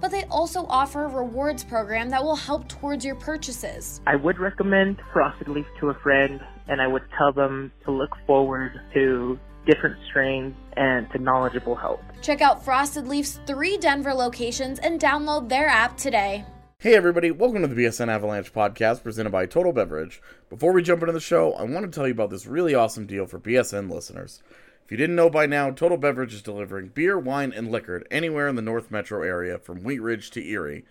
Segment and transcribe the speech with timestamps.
[0.00, 4.00] but they also offer a rewards program that will help towards your purchases.
[4.06, 8.10] I would recommend Frosted Leaf to a friend, and I would tell them to look
[8.26, 12.00] forward to different strains and to knowledgeable help.
[12.22, 16.44] Check out Frosted Leaf's three Denver locations and download their app today.
[16.78, 20.20] Hey everybody, welcome to the BSN Avalanche podcast presented by Total Beverage.
[20.50, 23.06] Before we jump into the show, I want to tell you about this really awesome
[23.06, 24.42] deal for BSN listeners.
[24.84, 28.48] If you didn't know by now, Total Beverage is delivering beer, wine, and liquor anywhere
[28.48, 30.84] in the North Metro area from Wheat Ridge to Erie.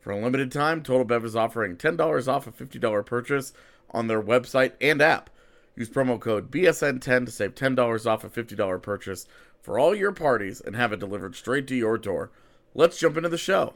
[0.00, 3.54] For a limited time, Total Bev is offering $10 off a $50 purchase
[3.90, 5.30] on their website and app.
[5.74, 9.26] Use promo code BSN10 to save $10 off a $50 purchase
[9.62, 12.30] for all your parties and have it delivered straight to your door.
[12.74, 13.72] Let's jump into the show.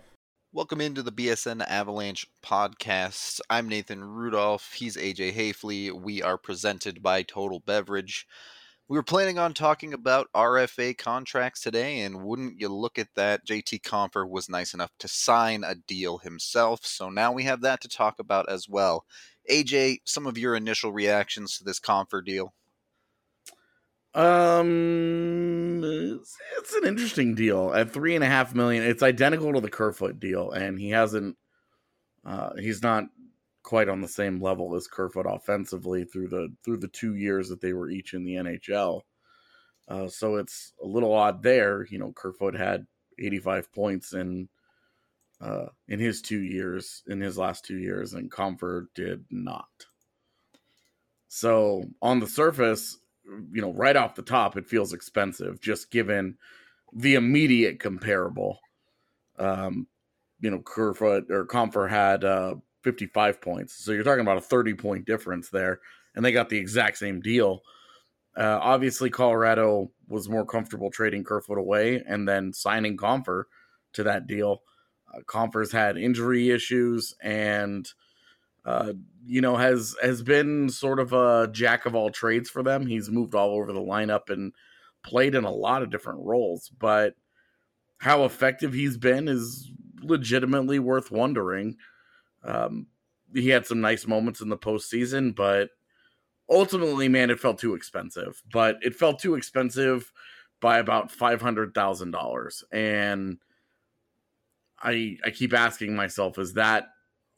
[0.52, 3.40] Welcome into the BSN Avalanche podcast.
[3.48, 4.74] I'm Nathan Rudolph.
[4.74, 5.92] He's AJ Haefele.
[5.92, 8.26] We are presented by Total Beverage.
[8.92, 13.46] We were planning on talking about RFA contracts today, and wouldn't you look at that?
[13.46, 17.80] JT Compher was nice enough to sign a deal himself, so now we have that
[17.80, 19.06] to talk about as well.
[19.50, 22.52] AJ, some of your initial reactions to this Compher deal?
[24.12, 28.82] Um, it's, it's, an interesting deal at three and a half million.
[28.82, 31.38] It's identical to the Kerfoot deal, and he hasn't.
[32.26, 33.04] Uh, he's not
[33.62, 37.60] quite on the same level as Kerfoot offensively through the through the two years that
[37.60, 39.02] they were each in the NHL.
[39.88, 41.86] Uh, so it's a little odd there.
[41.90, 42.86] You know, Kerfoot had
[43.18, 44.48] 85 points in
[45.40, 49.68] uh, in his two years, in his last two years, and Compher did not.
[51.28, 56.36] So on the surface, you know, right off the top, it feels expensive, just given
[56.92, 58.60] the immediate comparable.
[59.38, 59.88] Um,
[60.40, 63.84] you know, Kerfoot or Compher had uh, 55 points.
[63.84, 65.80] So you're talking about a 30 point difference there,
[66.14, 67.62] and they got the exact same deal.
[68.36, 73.44] Uh, obviously, Colorado was more comfortable trading Kerfoot away and then signing Compher
[73.94, 74.62] to that deal.
[75.12, 77.88] Uh, Compher's had injury issues and
[78.64, 78.92] uh,
[79.26, 82.86] you know has has been sort of a jack of all trades for them.
[82.86, 84.52] He's moved all over the lineup and
[85.02, 87.14] played in a lot of different roles, but
[87.98, 89.70] how effective he's been is
[90.00, 91.76] legitimately worth wondering.
[92.44, 92.86] Um,
[93.34, 95.70] he had some nice moments in the postseason, but
[96.48, 98.42] ultimately, man, it felt too expensive.
[98.52, 100.12] But it felt too expensive
[100.60, 103.38] by about five hundred thousand dollars, and
[104.80, 106.88] I I keep asking myself, is that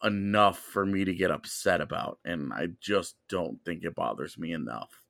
[0.02, 2.18] enough for me to get upset about?
[2.24, 5.02] And I just don't think it bothers me enough.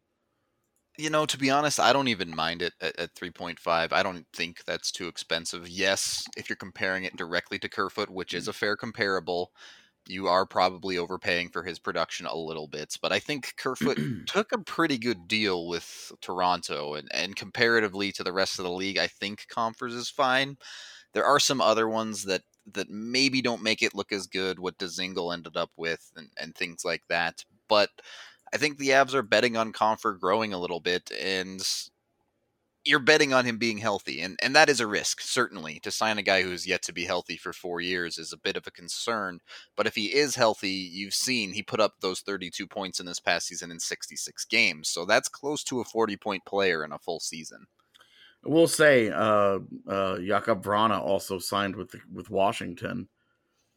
[0.97, 3.93] You know, to be honest, I don't even mind it at, at 3.5.
[3.93, 5.69] I don't think that's too expensive.
[5.69, 9.50] Yes, if you're comparing it directly to Kerfoot, which is a fair comparable,
[10.06, 12.97] you are probably overpaying for his production a little bit.
[13.00, 18.25] But I think Kerfoot took a pretty good deal with Toronto, and, and comparatively to
[18.25, 20.56] the rest of the league, I think Compher's is fine.
[21.12, 24.78] There are some other ones that that maybe don't make it look as good what
[24.78, 27.44] Dzingel ended up with and, and things like that.
[27.69, 27.91] But
[28.54, 31.60] I think the Avs are betting on Compher growing a little bit, and
[32.84, 35.80] you're betting on him being healthy, and and that is a risk certainly.
[35.80, 38.56] To sign a guy who's yet to be healthy for four years is a bit
[38.56, 39.40] of a concern.
[39.76, 43.20] But if he is healthy, you've seen he put up those 32 points in this
[43.20, 46.98] past season in 66 games, so that's close to a 40 point player in a
[46.98, 47.66] full season.
[48.44, 53.08] We'll say uh, uh, Jakub Vrana also signed with with Washington,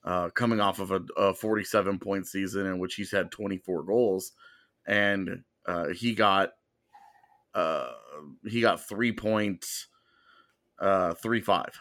[0.03, 4.33] uh, coming off of a, a 47 point season in which he's had 24 goals,
[4.85, 6.51] and uh, he got
[7.57, 7.91] uh,
[8.45, 9.87] he got three points,
[10.79, 11.73] uh, three five,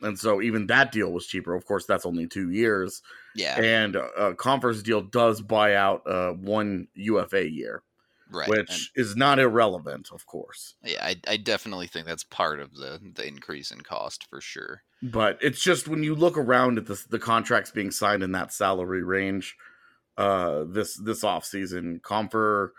[0.00, 1.54] and so even that deal was cheaper.
[1.54, 3.02] Of course, that's only two years.
[3.34, 7.82] Yeah, and a Compher's deal does buy out uh, one UFA year.
[8.30, 10.76] Right, which and, is not irrelevant, of course.
[10.82, 14.82] Yeah, I, I definitely think that's part of the the increase in cost for sure.
[15.02, 18.50] But it's just when you look around at the the contracts being signed in that
[18.50, 19.56] salary range,
[20.16, 22.70] uh, this this off season, Compher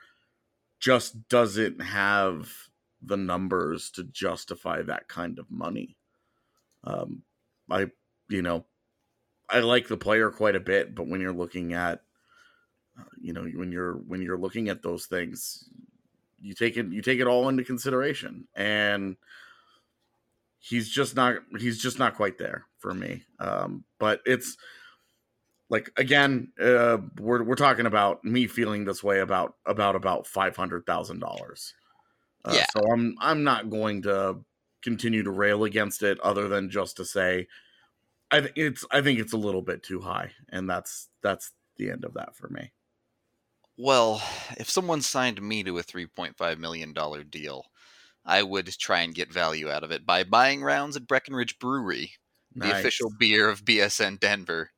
[0.79, 2.51] just doesn't have
[3.01, 5.97] the numbers to justify that kind of money.
[6.83, 7.23] Um,
[7.69, 7.91] I,
[8.29, 8.65] you know,
[9.49, 12.01] I like the player quite a bit, but when you're looking at,
[12.99, 15.69] uh, you know, when you're when you're looking at those things,
[16.39, 19.17] you take it you take it all into consideration, and
[20.59, 23.23] he's just not he's just not quite there for me.
[23.39, 24.57] Um, but it's
[25.69, 30.55] like again, uh, we're we're talking about me feeling this way about about about five
[30.55, 31.73] hundred thousand uh, dollars.
[32.51, 32.65] Yeah.
[32.75, 34.43] So I'm I'm not going to
[34.83, 37.47] continue to rail against it, other than just to say,
[38.31, 41.89] I think it's I think it's a little bit too high, and that's that's the
[41.89, 42.71] end of that for me.
[43.77, 44.21] Well,
[44.57, 46.93] if someone signed me to a $3.5 million
[47.29, 47.65] deal,
[48.23, 52.13] I would try and get value out of it by buying rounds at Breckenridge Brewery,
[52.55, 54.71] the official beer of BSN Denver.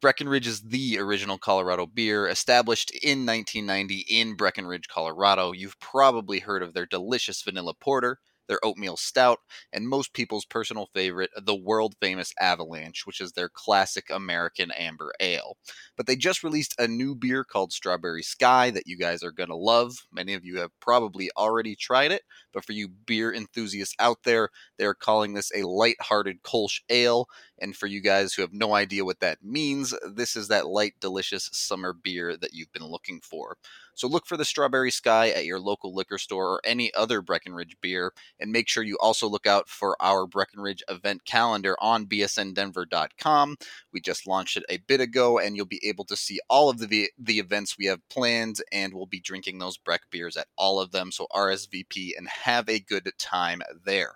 [0.00, 5.52] Breckenridge is the original Colorado beer, established in 1990 in Breckenridge, Colorado.
[5.52, 8.18] You've probably heard of their delicious vanilla porter,
[8.50, 9.38] their oatmeal stout,
[9.72, 15.12] and most people's personal favorite, the world famous Avalanche, which is their classic American amber
[15.20, 15.56] ale.
[15.96, 19.50] But they just released a new beer called Strawberry Sky that you guys are going
[19.50, 20.06] to love.
[20.12, 24.48] Many of you have probably already tried it, but for you beer enthusiasts out there,
[24.78, 27.26] they're calling this a light-hearted Kolsch ale.
[27.60, 30.94] And for you guys who have no idea what that means, this is that light,
[31.00, 33.56] delicious summer beer that you've been looking for.
[34.00, 37.76] So look for the Strawberry Sky at your local liquor store or any other Breckenridge
[37.82, 43.58] beer, and make sure you also look out for our Breckenridge event calendar on bsndenver.com.
[43.92, 46.78] We just launched it a bit ago, and you'll be able to see all of
[46.78, 50.80] the the events we have planned, and we'll be drinking those Breck beers at all
[50.80, 51.12] of them.
[51.12, 54.14] So RSVP and have a good time there.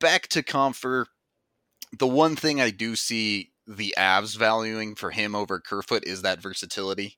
[0.00, 1.06] Back to Compher.
[1.98, 6.42] The one thing I do see the Avs valuing for him over Kerfoot is that
[6.42, 7.16] versatility.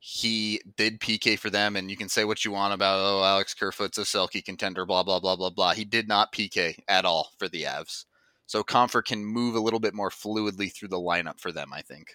[0.00, 3.54] He did PK for them, and you can say what you want about oh Alex
[3.54, 5.74] Kerfoot's a Selke contender, blah blah blah blah blah.
[5.74, 8.04] He did not PK at all for the Avs,
[8.46, 11.72] so Compher can move a little bit more fluidly through the lineup for them.
[11.72, 12.08] I think.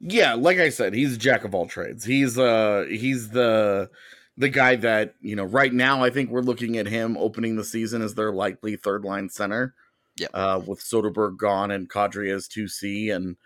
[0.00, 2.04] Yeah, like I said, he's a jack of all trades.
[2.04, 3.90] He's uh he's the
[4.38, 7.64] the guy that, you know, right now I think we're looking at him opening the
[7.64, 9.74] season as their likely third line center.
[10.16, 10.30] Yep.
[10.32, 13.36] Uh with Soderberg gone and Kadri as 2C and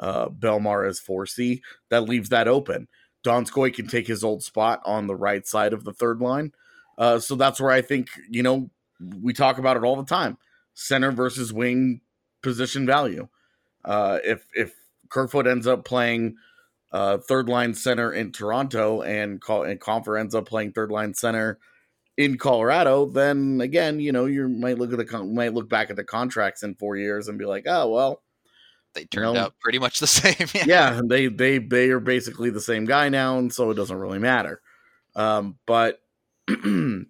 [0.00, 1.60] uh Bellemare as 4C.
[1.90, 2.88] That leaves that open.
[3.24, 6.52] Donskoy can take his old spot on the right side of the third line.
[6.98, 8.70] Uh so that's where I think, you know,
[9.20, 10.38] we talk about it all the time.
[10.74, 12.00] Center versus wing
[12.42, 13.28] position value.
[13.84, 14.74] Uh if if
[15.08, 16.36] Kerfoot ends up playing
[16.92, 21.14] uh, third line center in Toronto and call and Compher ends up playing third line
[21.14, 21.58] center
[22.16, 25.90] in Colorado, then again, you know, you might look at the con- might look back
[25.90, 28.22] at the contracts in four years and be like, oh well,
[28.94, 30.48] They turned know, out pretty much the same.
[30.66, 34.18] yeah, they they they are basically the same guy now, and so it doesn't really
[34.18, 34.60] matter.
[35.14, 36.00] Um, but
[36.48, 37.06] if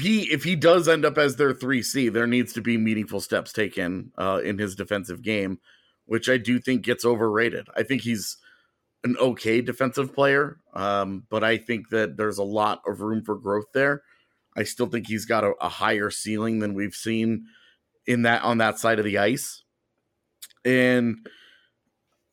[0.00, 3.20] he if he does end up as their three C, there needs to be meaningful
[3.20, 5.58] steps taken uh, in his defensive game,
[6.06, 7.68] which I do think gets overrated.
[7.76, 8.36] I think he's
[9.04, 13.36] an okay defensive player, um, but I think that there's a lot of room for
[13.36, 14.02] growth there.
[14.56, 17.46] I still think he's got a, a higher ceiling than we've seen
[18.06, 19.62] in that on that side of the ice,
[20.64, 21.26] and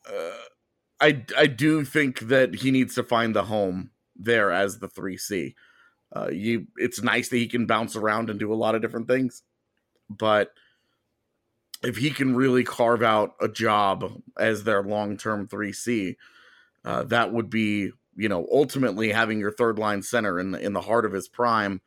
[0.07, 0.38] uh,
[1.00, 5.18] I I do think that he needs to find the home there as the three
[5.18, 5.56] C.
[6.16, 9.07] Uh, you, it's nice that he can bounce around and do a lot of different
[9.07, 9.44] things,
[10.10, 10.51] but
[11.83, 16.16] if he can really carve out a job as their long term three C,
[16.86, 20.74] uh, that would be you know ultimately having your third line center in the in
[20.74, 21.81] the heart of his prime.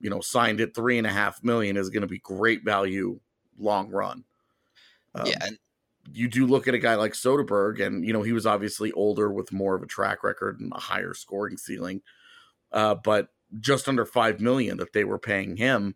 [0.00, 3.20] You know, signed at three and a half million is going to be great value
[3.58, 4.24] long run.
[5.14, 5.58] Um, yeah, and
[6.12, 9.30] you do look at a guy like Soderberg, and you know he was obviously older
[9.30, 12.02] with more of a track record and a higher scoring ceiling,
[12.72, 13.28] uh, but
[13.58, 15.94] just under five million that they were paying him,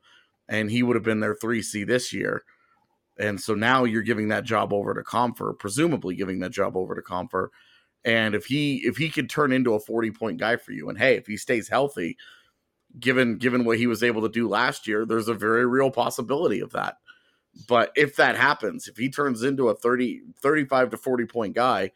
[0.48, 2.44] and he would have been their three C this year,
[3.18, 6.94] and so now you're giving that job over to Compher, presumably giving that job over
[6.94, 7.48] to Compher,
[8.04, 10.98] and if he if he could turn into a forty point guy for you, and
[10.98, 12.16] hey, if he stays healthy,
[12.98, 16.60] given given what he was able to do last year, there's a very real possibility
[16.60, 16.96] of that.
[17.68, 21.92] But if that happens, if he turns into a 30, 35 to 40 point guy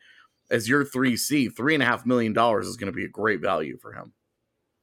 [0.51, 3.41] as your 3C, three and a half million dollars is going to be a great
[3.41, 4.13] value for him.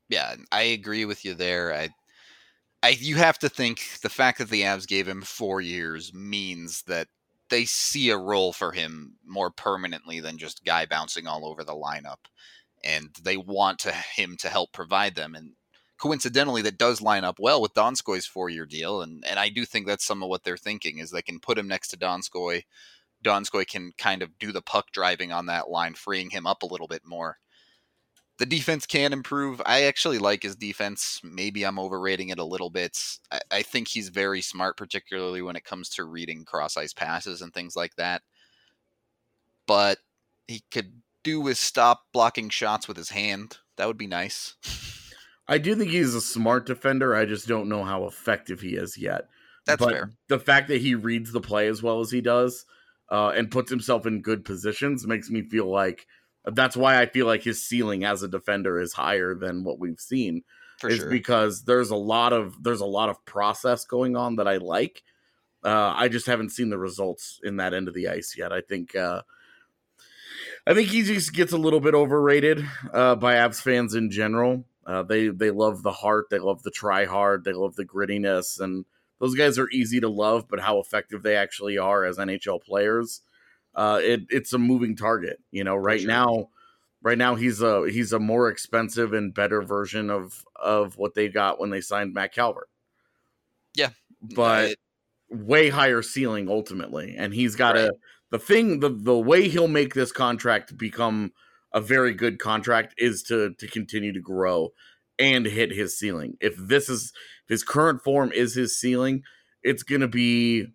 [0.10, 1.74] yeah, I agree with you there.
[1.74, 1.89] I,
[2.84, 6.84] I, you have to think the fact that the Avs gave him four years means
[6.84, 7.08] that
[7.50, 11.74] they see a role for him more permanently than just guy bouncing all over the
[11.74, 12.25] lineup,
[12.84, 15.36] and they want to, him to help provide them.
[15.36, 15.53] And
[15.98, 19.88] coincidentally, that does line up well with Donskoy's four-year deal, and and I do think
[19.88, 22.64] that's some of what they're thinking is they can put him next to Donskoy.
[23.24, 26.68] Donskoy can kind of do the puck driving on that line, freeing him up a
[26.68, 27.38] little bit more
[28.38, 29.62] the defense can improve.
[29.66, 31.22] I actually like his defense.
[31.24, 32.98] Maybe I'm overrating it a little bit.
[33.32, 37.42] I, I think he's very smart, particularly when it comes to reading cross ice passes
[37.42, 38.24] and things like that.
[39.68, 40.00] But
[40.48, 43.58] he could do with stop blocking shots with his hand.
[43.78, 44.56] That would be nice.
[45.48, 47.16] I do think he's a smart defender.
[47.16, 49.30] I just don't know how effective he is yet.
[49.66, 50.12] That's but fair.
[50.28, 52.66] the fact that he reads the play as well as he does
[53.10, 56.08] uh, and puts himself in good positions makes me feel like
[56.46, 60.00] that's why I feel like his ceiling as a defender is higher than what we've
[60.00, 60.44] seen.
[60.80, 61.10] For is sure.
[61.10, 65.04] because there's a lot of there's a lot of process going on that I like.
[65.64, 68.52] Uh, I just haven't seen the results in that end of the ice yet.
[68.52, 69.22] I think uh,
[70.68, 74.66] I think he just gets a little bit overrated uh, by Avs fans in general.
[74.86, 78.60] Uh, they they love the heart, they love the try hard, they love the grittiness,
[78.60, 78.86] and
[79.20, 80.48] those guys are easy to love.
[80.48, 83.22] But how effective they actually are as NHL players,
[83.74, 85.39] uh, it, it's a moving target.
[85.51, 86.08] You know, right sure.
[86.08, 86.50] now,
[87.01, 91.30] right now he's a he's a more expensive and better version of of what they
[91.30, 92.70] got when they signed Matt Calvert.
[93.75, 93.89] Yeah.
[94.22, 94.80] but It-
[95.30, 97.86] way higher ceiling ultimately, and he's got Right.
[97.86, 97.92] a
[98.32, 101.34] the thing the the way he'll make this contract become
[101.75, 104.72] a very good contract is to to continue to grow
[105.20, 106.38] and hit his ceiling.
[106.39, 107.12] If this is
[107.44, 109.24] if his current form is his ceiling,
[109.62, 110.67] it's gonna be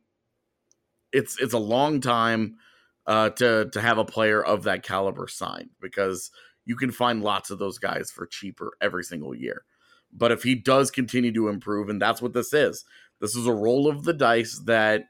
[1.10, 2.56] it's it's a long time
[3.06, 6.30] uh to to have a player of that caliber signed because
[6.66, 9.64] you can find lots of those guys for cheaper every single year.
[10.12, 12.84] But if he does continue to improve, and that's what this is,
[13.20, 15.04] this is a roll of the dice that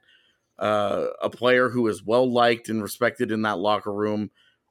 [0.58, 4.30] uh, a player who is well liked and respected in that locker room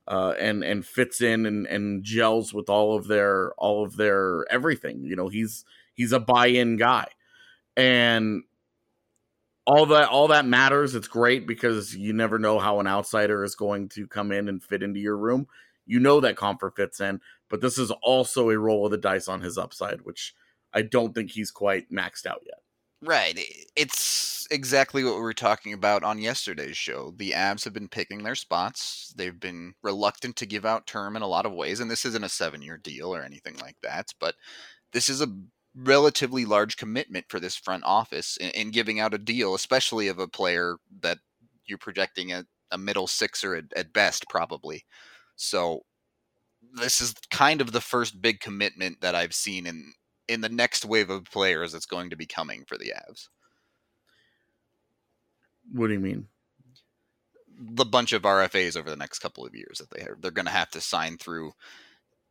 [0.10, 4.46] uh, and and fits in and, and gels with all of their all of their
[4.50, 5.04] everything.
[5.04, 5.64] You know, he's
[5.94, 7.08] he's a buy-in guy,
[7.78, 8.44] and
[9.68, 10.96] all that all that matters.
[10.96, 14.64] It's great because you never know how an outsider is going to come in and
[14.64, 15.48] fit into your room.
[15.86, 19.28] You know that Compher fits in, but this is also a roll of the dice
[19.28, 20.34] on his upside, which
[20.74, 22.62] I don't think he's quite maxed out yet.
[23.02, 23.40] Right.
[23.78, 27.14] It's exactly what we were talking about on yesterday's show.
[27.16, 29.14] The Avs have been picking their spots.
[29.16, 32.26] They've been reluctant to give out term in a lot of ways, and this isn't
[32.26, 34.36] a seven year deal or anything like that, but
[34.94, 35.28] this is a
[35.76, 40.20] relatively large commitment for this front office in, in giving out a deal, especially of
[40.20, 41.20] a player that
[41.66, 44.86] you're projecting a, a middle sixer at, at best, probably.
[45.38, 45.82] So
[46.76, 49.94] this is kind of the first big commitment that I've seen in
[50.30, 53.28] in the next wave of players that's going to be coming for the Avs.
[55.74, 56.28] What do you mean?
[57.60, 60.46] The bunch of RFAs over the next couple of years that they have, they're going
[60.46, 61.52] to have to sign through.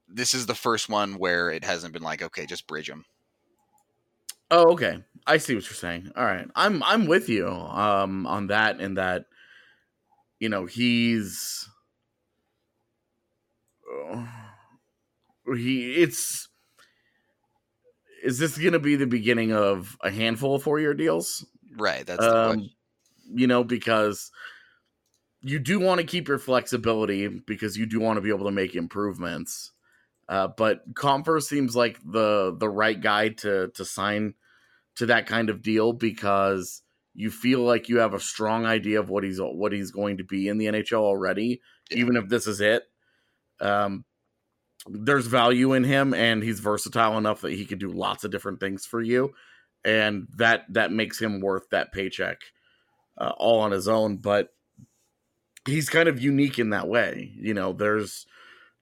[0.08, 3.04] This is the first one where it hasn't been like, okay, just bridge them.
[4.50, 5.02] Oh, okay.
[5.26, 6.12] I see what you're saying.
[6.16, 6.48] All right.
[6.56, 9.26] I'm I'm with you um on that and that
[10.40, 11.68] you know, he's
[13.90, 14.26] oh,
[15.54, 16.47] he it's
[18.22, 21.46] is this going to be the beginning of a handful of four-year deals?
[21.76, 22.06] Right.
[22.06, 22.48] That's the.
[22.50, 22.70] Um,
[23.32, 24.30] you know, because
[25.40, 28.50] you do want to keep your flexibility because you do want to be able to
[28.50, 29.72] make improvements.
[30.28, 34.34] Uh, but Compher seems like the the right guy to to sign
[34.96, 36.82] to that kind of deal because
[37.14, 40.24] you feel like you have a strong idea of what he's what he's going to
[40.24, 41.60] be in the NHL already,
[41.90, 41.98] Yeah.
[41.98, 42.84] even if this is it.
[43.60, 44.04] Um,
[44.86, 48.60] there's value in him, and he's versatile enough that he could do lots of different
[48.60, 49.34] things for you,
[49.84, 52.38] and that that makes him worth that paycheck
[53.18, 54.16] uh, all on his own.
[54.16, 54.50] But
[55.66, 57.32] he's kind of unique in that way.
[57.36, 58.26] You know, there's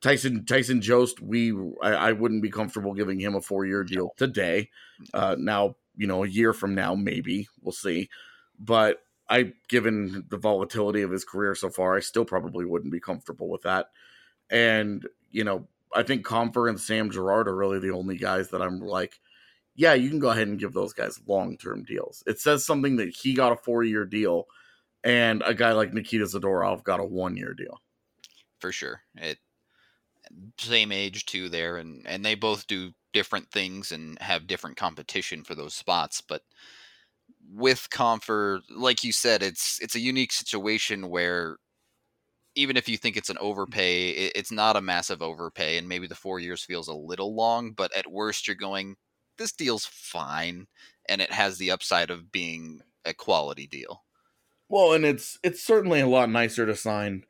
[0.01, 1.21] Tyson Tyson Jost.
[1.21, 4.71] We I, I wouldn't be comfortable giving him a four year deal today.
[5.13, 8.09] Uh, now you know a year from now maybe we'll see,
[8.59, 13.01] but I given the volatility of his career so far, I still probably wouldn't be
[13.01, 13.91] comfortable with that.
[14.51, 18.63] And you know, I think Compher and Sam Girard are really the only guys that
[18.63, 19.19] I'm like.
[19.79, 22.23] Yeah, you can go ahead and give those guys long term deals.
[22.27, 24.47] It says something that he got a four year deal,
[25.05, 27.81] and a guy like Nikita Zadorov got a one year deal.
[28.61, 29.03] for sure.
[29.17, 29.39] It
[30.59, 35.45] same age too there, and and they both do different things and have different competition
[35.45, 36.21] for those spots.
[36.21, 36.43] But
[37.53, 41.59] with Compher, like you said, it's it's a unique situation where
[42.57, 46.07] even if you think it's an overpay, it, it's not a massive overpay, and maybe
[46.09, 47.73] the four years feels a little long.
[47.73, 48.97] But at worst, you're going,
[49.39, 50.67] this deal's fine,
[51.09, 54.03] and it has the upside of being a quality deal.
[54.69, 57.23] Well, and it's it's certainly a lot nicer to sign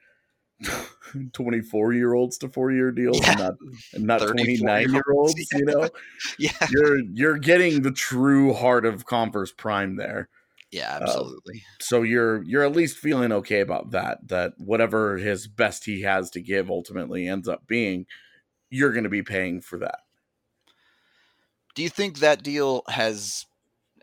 [1.33, 3.31] twenty four year olds to four year deals Yeah.
[3.31, 3.55] and not
[3.93, 5.35] and not twenty nine year olds.
[5.53, 5.59] Yeah.
[5.59, 5.89] You know,
[6.39, 10.29] Yeah, you're you're getting the true heart of Compher's prime there.
[10.77, 11.63] Yeah, um, absolutely.
[11.81, 14.29] So you're you're at least feeling okay about that.
[14.29, 18.05] That whatever his best he has to give ultimately ends up being,
[18.69, 20.01] you're going to be paying for that.
[21.75, 23.47] Do you think that deal has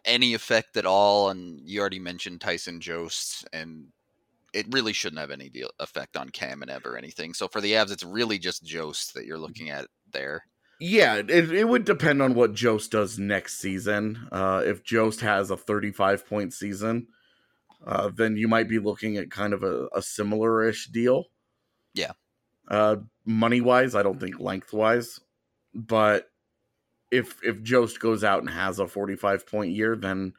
[0.04, 1.30] any effect at all?
[1.30, 3.88] And you already mentioned Tyson Jost, and
[4.52, 7.36] it really shouldn't have any deal effect on Kamenev or anything.
[7.36, 10.44] So for the Avs, it's really just Jost that you're looking at there.
[10.86, 14.28] Yeah, it, it would depend on what Jost does next season.
[14.34, 17.08] Uh, if Jost has a 35 point season,
[17.88, 21.28] uh, then you might be looking at kind of a, a similar ish deal.
[21.94, 22.12] Yeah.
[22.68, 25.22] Uh, money wise, I don't think lengthwise,
[25.74, 26.30] but
[27.12, 30.34] if if Jost goes out and has a 45 point year, then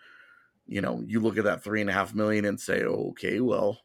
[0.66, 3.78] you know you look at that three and a half million and say, okay, well,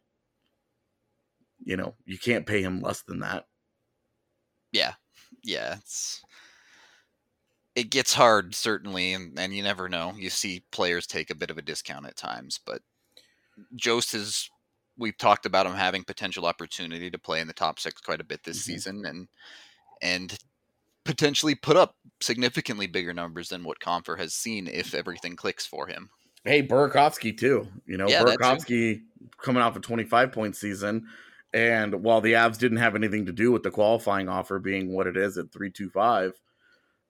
[1.64, 3.48] you know you can't pay him less than that.
[4.74, 4.96] Yeah,
[5.42, 6.22] yeah, it's
[7.80, 10.14] it gets hard certainly, and, and you never know.
[10.18, 12.82] You see players take a bit of a discount at times, but
[13.76, 14.50] Jost is.
[14.98, 18.26] We've talked about him having potential opportunity to play in the top six quite a
[18.26, 18.72] bit this mm-hmm.
[18.74, 19.28] season, and
[20.02, 20.38] and
[21.06, 25.88] potentially put up significantly bigger numbers than what Compher has seen if everything clicks for
[25.88, 26.10] him.
[26.44, 27.68] Hey, Burakovsky too.
[27.86, 29.04] You know, yeah, Burakovsky
[29.42, 31.08] coming off a 25 point season.
[31.54, 35.08] And while the Avs didn't have anything to do with the qualifying offer being what
[35.08, 36.34] it is at 325,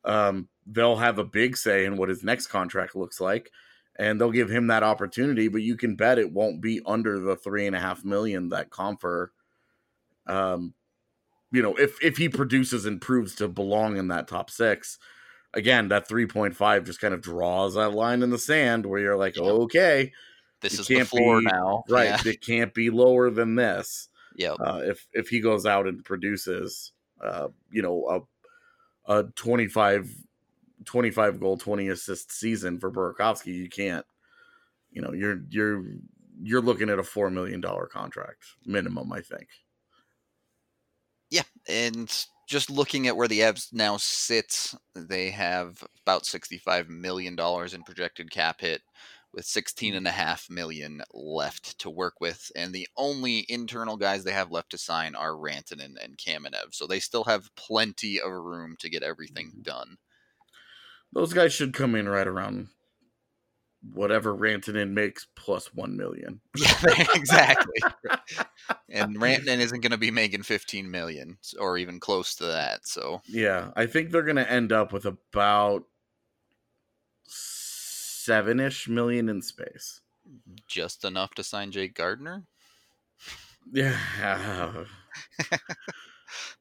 [0.06, 3.52] um, they'll have a big say in what his next contract looks like.
[3.98, 7.36] And they'll give him that opportunity, but you can bet it won't be under the
[7.36, 9.30] three and a half million that Compher
[10.30, 10.74] um,
[11.52, 15.00] you know, if if he produces and proves to belong in that top six,
[15.54, 19.00] again, that three point five just kind of draws that line in the sand where
[19.00, 19.44] you're like, yeah.
[19.44, 20.12] okay,
[20.62, 22.24] this is the floor be, now, right?
[22.24, 22.32] Yeah.
[22.32, 24.10] It can't be lower than this.
[24.36, 24.54] Yeah.
[24.54, 26.92] Uh, if if he goes out and produces,
[27.24, 28.28] uh, you know,
[29.08, 30.08] a a 25,
[30.86, 34.05] 25 goal, twenty assist season for Burakovsky, you can't.
[34.91, 35.83] You know, you're you're
[36.41, 39.48] you're looking at a four million dollar contract minimum, I think.
[41.29, 42.12] Yeah, and
[42.48, 48.31] just looking at where the Avs now sit, they have about $65 million in projected
[48.31, 48.81] cap hit
[49.31, 54.24] with 16 and a half million left to work with and the only internal guys
[54.24, 58.31] they have left to sign are Rantanen and Kamenev so they still have plenty of
[58.31, 59.62] room to get everything mm-hmm.
[59.62, 59.98] done
[61.13, 62.70] those guys should come in right around
[63.94, 66.42] whatever Rantanen makes plus one million.
[66.58, 67.82] Yeah, exactly.
[68.89, 72.88] and Rantanen isn't going to be making fifteen million or even close to that.
[72.88, 75.83] So yeah, I think they're going to end up with about
[77.25, 80.01] seven ish million in space.
[80.68, 82.44] Just enough to sign Jake Gardiner.
[83.72, 84.74] Yeah.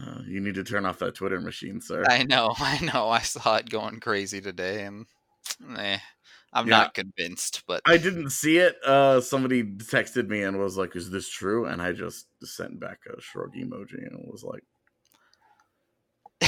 [0.00, 2.04] Uh, you need to turn off that Twitter machine, sir.
[2.08, 3.08] I know, I know.
[3.08, 5.06] I saw it going crazy today, and
[5.78, 5.98] eh,
[6.52, 6.78] I'm yeah.
[6.78, 8.76] not convinced, but I didn't see it.
[8.84, 13.00] Uh, somebody texted me and was like, "Is this true?" And I just sent back
[13.06, 14.64] a shrug emoji and was like,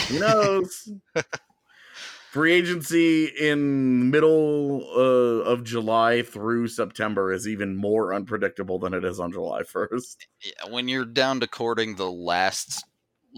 [0.09, 0.93] "Who knows?"
[2.31, 9.03] Free agency in middle uh, of July through September is even more unpredictable than it
[9.03, 10.27] is on July first.
[10.45, 12.85] Yeah, when you're down to courting the last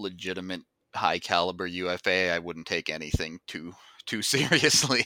[0.00, 0.62] legitimate
[0.94, 3.72] high caliber UFA, I wouldn't take anything too
[4.06, 5.04] too seriously.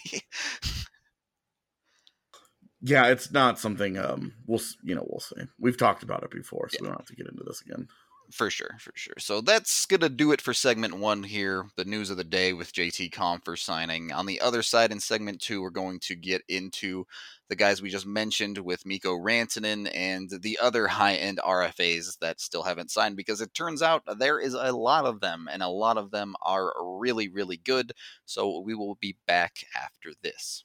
[2.80, 5.42] yeah, it's not something um we'll you know we'll see.
[5.58, 6.82] We've talked about it before, so yeah.
[6.82, 7.88] we don't have to get into this again.
[8.32, 9.14] For sure, for sure.
[9.18, 11.66] So that's gonna do it for segment one here.
[11.76, 14.12] The news of the day with JT Compher signing.
[14.12, 17.06] On the other side, in segment two, we're going to get into
[17.48, 22.62] the guys we just mentioned with Mikko Rantanen and the other high-end RFAs that still
[22.62, 25.98] haven't signed because it turns out there is a lot of them, and a lot
[25.98, 27.92] of them are really, really good.
[28.24, 30.64] So we will be back after this.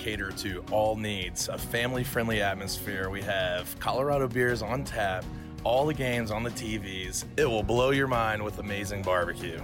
[0.00, 3.10] cater to all needs, a family friendly atmosphere.
[3.10, 5.26] We have Colorado beers on tap,
[5.62, 7.26] all the games on the TVs.
[7.36, 9.60] It will blow your mind with amazing barbecue.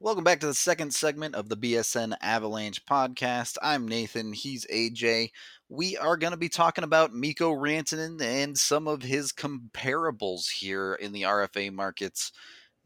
[0.00, 3.56] Welcome back to the second segment of the BSN Avalanche podcast.
[3.60, 4.32] I'm Nathan.
[4.32, 5.32] He's AJ.
[5.68, 10.94] We are going to be talking about Mikko Rantanen and some of his comparables here
[10.94, 12.32] in the RFA markets.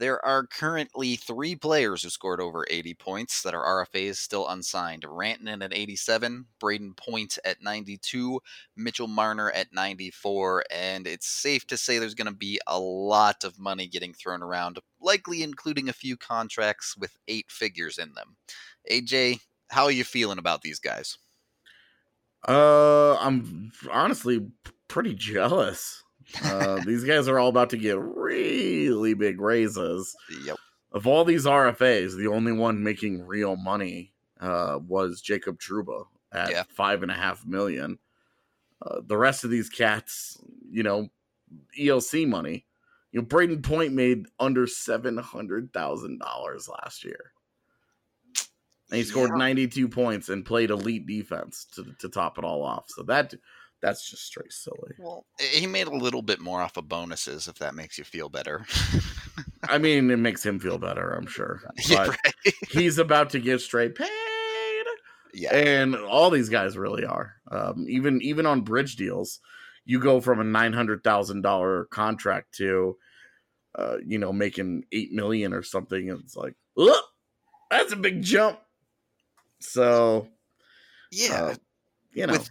[0.02, 5.04] There are currently three players who scored over 80 points that are RFAs still unsigned.
[5.04, 8.40] Rantanen at 87, Brayden Point at 92,
[8.74, 13.44] Mitchell Marner at 94, and it's safe to say there's going to be a lot
[13.44, 18.34] of money getting thrown around, likely including a few contracts with eight figures in them.
[18.90, 19.38] AJ,
[19.70, 21.16] how are you feeling about these guys?
[22.48, 24.48] Uh, I'm honestly
[24.88, 26.01] pretty jealous.
[26.44, 30.14] Uh, these guys are all about to get really big raises.
[30.44, 30.56] Yep.
[30.92, 36.50] Of all these RFAs, the only one making real money uh, was Jacob Trouba at
[36.50, 36.62] Yeah.
[36.68, 37.98] five and a half million.
[38.80, 40.38] Uh, the rest of these cats,
[40.70, 41.08] you know,
[41.78, 42.66] ELC money.
[43.12, 47.32] You know, Brayden Point made under seven hundred thousand dollars last year.
[48.90, 49.38] And he scored Yeah.
[49.38, 52.86] 92 points and played elite defense to, to top it all off.
[52.88, 53.34] So that
[53.82, 54.92] that's just straight silly.
[54.98, 58.28] Well, he made a little bit more off of bonuses, if that makes you feel
[58.28, 58.64] better.
[59.64, 61.60] I mean, it makes him feel better, I'm sure.
[61.88, 62.54] yeah, But right.
[62.70, 64.08] he's about to get straight paid.
[65.34, 65.54] yeah.
[65.54, 67.34] And all these guys really are.
[67.50, 69.40] Um, even even on bridge deals,
[69.84, 72.96] you go from a nine hundred thousand dollar contract to
[73.78, 76.10] uh, you know, making eight million or something.
[76.10, 77.04] And it's like, look,
[77.70, 78.58] that's a big jump.
[79.60, 80.28] So
[81.10, 81.42] Yeah.
[81.42, 81.54] uh,
[82.12, 82.50] you know, with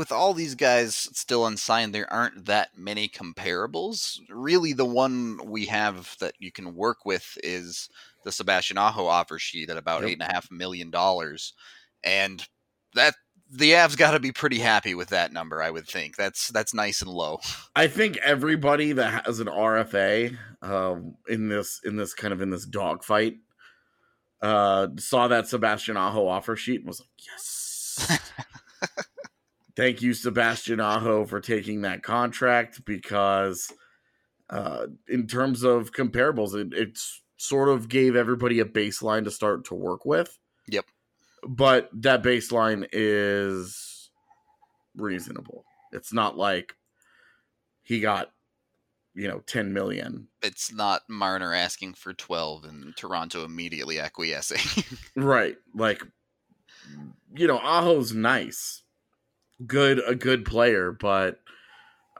[0.00, 4.18] with all these guys still unsigned, there aren't that many comparables.
[4.30, 7.90] Really, the one we have that you can work with is
[8.24, 10.08] the Sebastian Aho offer sheet at about Yep.
[10.10, 11.52] eight and a half million dollars,
[12.02, 12.48] and
[12.94, 13.14] that
[13.52, 15.62] the Avs got to be pretty happy with that number.
[15.62, 17.40] I would think that's that's nice and low.
[17.76, 22.48] I think everybody that has an RFA um, in this in this kind of in
[22.48, 23.34] this dogfight
[24.40, 28.18] uh, saw that Sebastian Aho offer sheet and was like, "Yes,
[29.80, 33.72] thank you, Sebastian Aho, for taking that contract." Because
[34.50, 36.98] uh, in terms of comparables, it, it
[37.36, 40.38] sort of gave everybody a baseline to start to work with.
[40.68, 40.84] Yep.
[41.48, 44.10] but that baseline is
[44.94, 45.64] reasonable.
[45.92, 46.74] It's not like
[47.82, 48.30] he got
[49.14, 54.84] you know 10 million It's not Marner asking for twelve and Toronto immediately acquiescing.
[55.16, 56.02] right like
[57.34, 58.82] you know aho's nice
[59.66, 61.40] good a good player but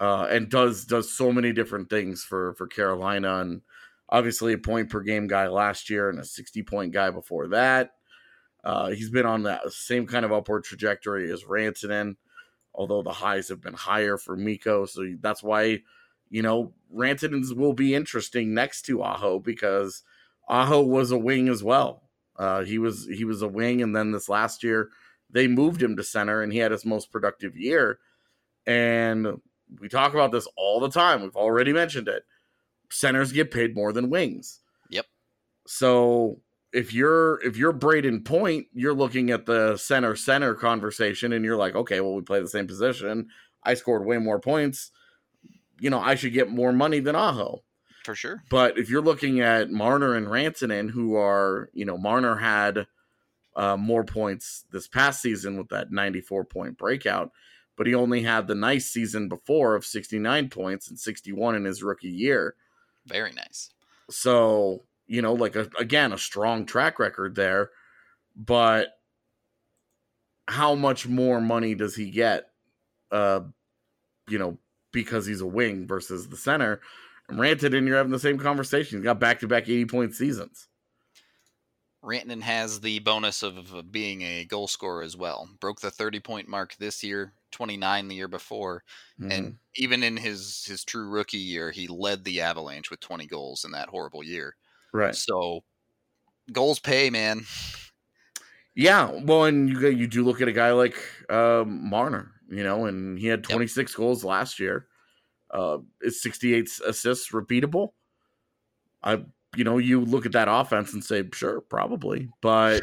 [0.00, 3.62] uh and does does so many different things for for carolina and
[4.08, 7.92] obviously a point per game guy last year and a 60 point guy before that.
[8.64, 12.16] Uh he's been on that same kind of upward trajectory as rantanen
[12.74, 15.80] although the highs have been higher for mikko so that's why
[16.28, 20.02] you know rantanen's will be interesting next to aho because
[20.48, 22.02] aho was a wing as well.
[22.36, 24.90] Uh, he was he was a wing, and then this last year
[25.32, 27.98] they moved him to center, and he had his most productive year.
[28.66, 29.40] And
[29.80, 31.22] we talk about this all the time.
[31.22, 32.24] We've already mentioned it.
[32.90, 34.60] Centers get paid more than wings.
[34.90, 35.06] Yep.
[35.66, 36.40] So
[36.72, 41.56] if you're if you're Brayden Point, you're looking at the center center conversation, and you're
[41.56, 43.28] like, okay, well, we play the same position.
[43.62, 44.90] I scored way more points.
[45.78, 47.62] You know, I should get more money than Aho.
[48.04, 48.42] for sure.
[48.50, 52.86] But if you're looking at Marner and Rantanen, who are, you know, Marner had
[53.56, 57.30] uh, more points this past season with that 94 point breakout,
[57.76, 61.82] but he only had the nice season before of 69 points and 61 in his
[61.82, 62.54] rookie year.
[63.06, 63.70] Very nice.
[64.10, 67.70] So, you know, like a, again, a strong track record there.
[68.36, 68.88] But
[70.46, 72.50] how much more money does he get,
[73.10, 73.40] uh,
[74.28, 74.58] you know,
[74.92, 76.80] because he's a wing versus the center?
[77.28, 78.98] And Rantanen, you're having the same conversation.
[78.98, 80.68] He's got back to back 80 point seasons.
[82.02, 85.48] Rantanen has the bonus of being a goal scorer as well.
[85.60, 88.84] Broke the 30 point mark this year, 29 the year before,
[89.18, 89.30] Mhm.
[89.30, 93.64] and even in his his true rookie year, he led the Avalanche with 20 goals
[93.64, 94.56] in that horrible year.
[94.92, 95.16] right.
[95.16, 95.64] So
[96.52, 97.46] goals pay, man.
[98.74, 100.96] Yeah, well, and you you do look at a guy like
[101.30, 104.88] um, Marner, you know, and he had 26 goals last year.
[105.50, 107.94] Uh, is 68 assists repeatable?
[109.02, 109.24] I,
[109.56, 112.82] you know, you look at that offense and say, sure, probably, but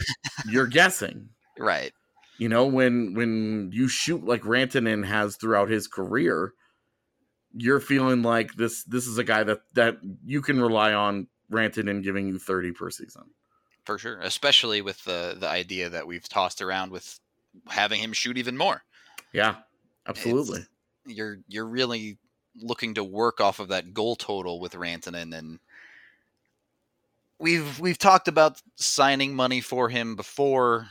[0.49, 1.29] you're guessing.
[1.59, 1.91] Right.
[2.37, 6.53] You know, when when you shoot like Rantanen has throughout his career,
[7.51, 12.03] you're feeling like this this is a guy that that you can rely on Rantanen
[12.03, 13.23] giving you 30 per season.
[13.85, 14.19] For sure.
[14.19, 17.19] Especially with the the idea that we've tossed around with
[17.69, 18.83] having him shoot even more.
[19.33, 19.55] Yeah,
[20.07, 20.59] absolutely.
[20.59, 22.19] It's- You're you're really
[22.55, 25.59] looking to work off of that goal total with Rantanen and
[27.39, 30.89] we've we've talked about signing money for him before.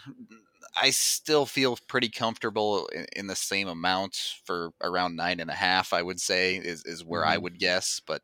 [0.81, 5.55] I still feel pretty comfortable in, in, the same amount for around nine and a
[5.55, 5.93] half.
[5.93, 7.33] I would say is is where mm-hmm.
[7.33, 8.01] I would guess.
[8.07, 8.23] But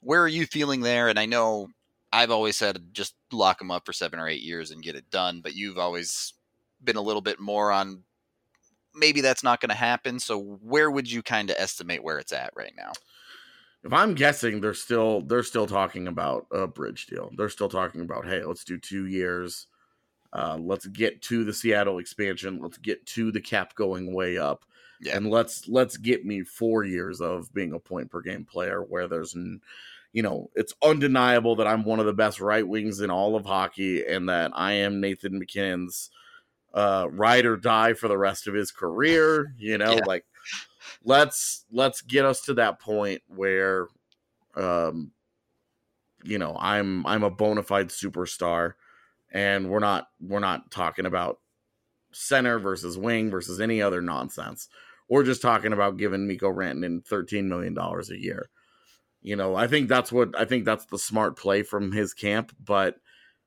[0.00, 1.08] where are you feeling there?
[1.08, 1.68] And I know
[2.12, 5.10] I've always said just lock him up for seven or eight years and get it
[5.10, 5.40] done.
[5.40, 6.34] But you've always
[6.82, 8.02] been a little bit more on
[8.94, 10.18] maybe that's not going to happen.
[10.18, 12.92] So where would you kind of estimate where it's at right now?
[13.84, 17.30] If I'm guessing, they're still they're still talking about a bridge deal.
[17.36, 19.66] They're still talking about hey, let's do two years.
[20.32, 22.60] Uh, let's get to the Seattle expansion.
[22.60, 24.64] Let's get to the cap going way up,
[25.00, 25.16] yeah.
[25.16, 29.06] and let's let's get me four years of being a point per game player where
[29.06, 29.36] there's,
[30.12, 33.44] you know, it's undeniable that I'm one of the best right wings in all of
[33.44, 36.10] hockey, and that I am Nathan MacKinnon's
[36.72, 39.54] uh, ride or die for the rest of his career.
[39.58, 40.04] You know, yeah.
[40.06, 40.24] like
[41.04, 43.88] let's let's get us to that point where,
[44.56, 45.12] um,
[46.22, 48.74] you know, I'm I'm a bona fide superstar,
[49.32, 51.38] and we're not we're not talking about
[52.12, 54.68] center versus wing versus any other nonsense.
[55.08, 58.48] We're just talking about giving Mikko Rantanen thirteen million dollars a year.
[59.22, 62.54] You know, I think that's what I think that's the smart play from his camp,
[62.62, 62.96] but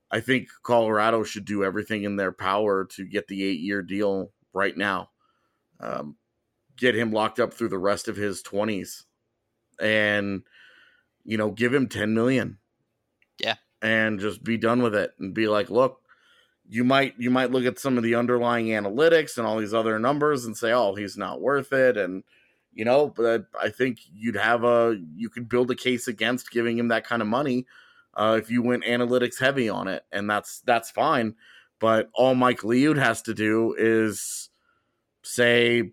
[0.09, 4.31] I think Colorado should do everything in their power to get the eight year deal
[4.53, 5.09] right now.
[5.79, 6.15] Um,
[6.77, 9.03] get him locked up through the rest of his 20s
[9.79, 10.43] and,
[11.23, 12.57] you know, give him 10 million.
[13.39, 13.55] Yeah.
[13.81, 16.01] And just be done with it and be like, look,
[16.69, 19.99] you might you might look at some of the underlying analytics and all these other
[19.99, 21.95] numbers and say, oh, he's not worth it.
[21.95, 22.23] And
[22.73, 26.77] you know, but I think you'd have a you could build a case against giving
[26.77, 27.65] him that kind of money
[28.13, 31.35] uh, if you went analytics heavy on it, and that's that's fine.
[31.79, 34.49] But all Mike Liut has to do is
[35.23, 35.91] say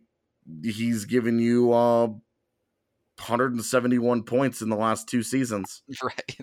[0.62, 6.38] he's given you uh, 171 points in the last two seasons, right?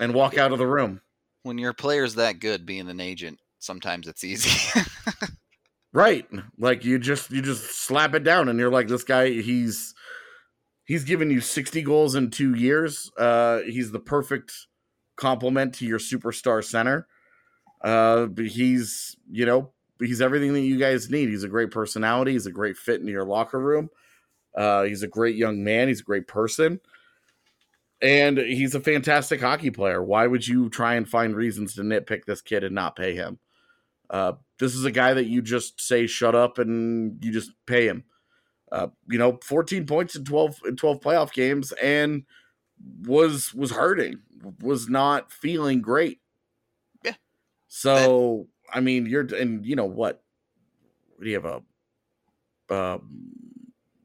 [0.00, 1.00] And walk out of the room.
[1.42, 4.80] When your player's that good, being an agent, sometimes it's easy.
[5.94, 6.26] right
[6.58, 9.94] like you just you just slap it down and you're like this guy he's
[10.88, 13.12] he's given you 60 goals in two years.
[13.16, 14.66] Uh, he's the perfect
[15.16, 17.06] complement to your superstar center.
[17.84, 21.28] Uh, he's, you know, he's everything that you guys need.
[21.28, 22.32] He's a great personality.
[22.32, 23.90] He's a great fit into your locker room.
[24.56, 25.88] Uh, he's a great young man.
[25.88, 26.80] He's a great person.
[28.00, 30.02] And he's a fantastic hockey player.
[30.02, 33.38] Why would you try and find reasons to nitpick this kid and not pay him?
[34.08, 37.86] Uh, this is a guy that you just say shut up and you just pay
[37.86, 38.04] him
[38.72, 42.24] uh, you know, 14 points in 12 in 12 playoff games and
[43.02, 44.20] was was hurting,
[44.60, 46.20] was not feeling great.
[47.04, 47.14] Yeah.
[47.68, 50.22] So, I mean, you're and you know what?
[51.20, 51.62] Do you have a
[52.72, 52.98] uh,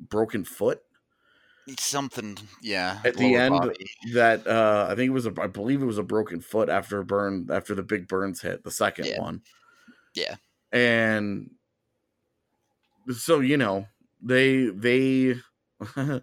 [0.10, 0.82] broken foot?
[1.80, 3.00] Something, yeah.
[3.06, 3.86] At the end, body.
[4.14, 7.00] that uh, I think it was a, I believe it was a broken foot after
[7.00, 9.22] a burn after the big burns hit the second yeah.
[9.22, 9.42] one.
[10.14, 10.36] Yeah,
[10.72, 11.50] and
[13.16, 13.88] so you know,
[14.22, 15.36] they they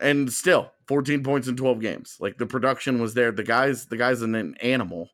[0.00, 2.16] and still 14 points in 12 games.
[2.18, 3.32] Like the production was there.
[3.32, 5.10] The guys the guy's in an animal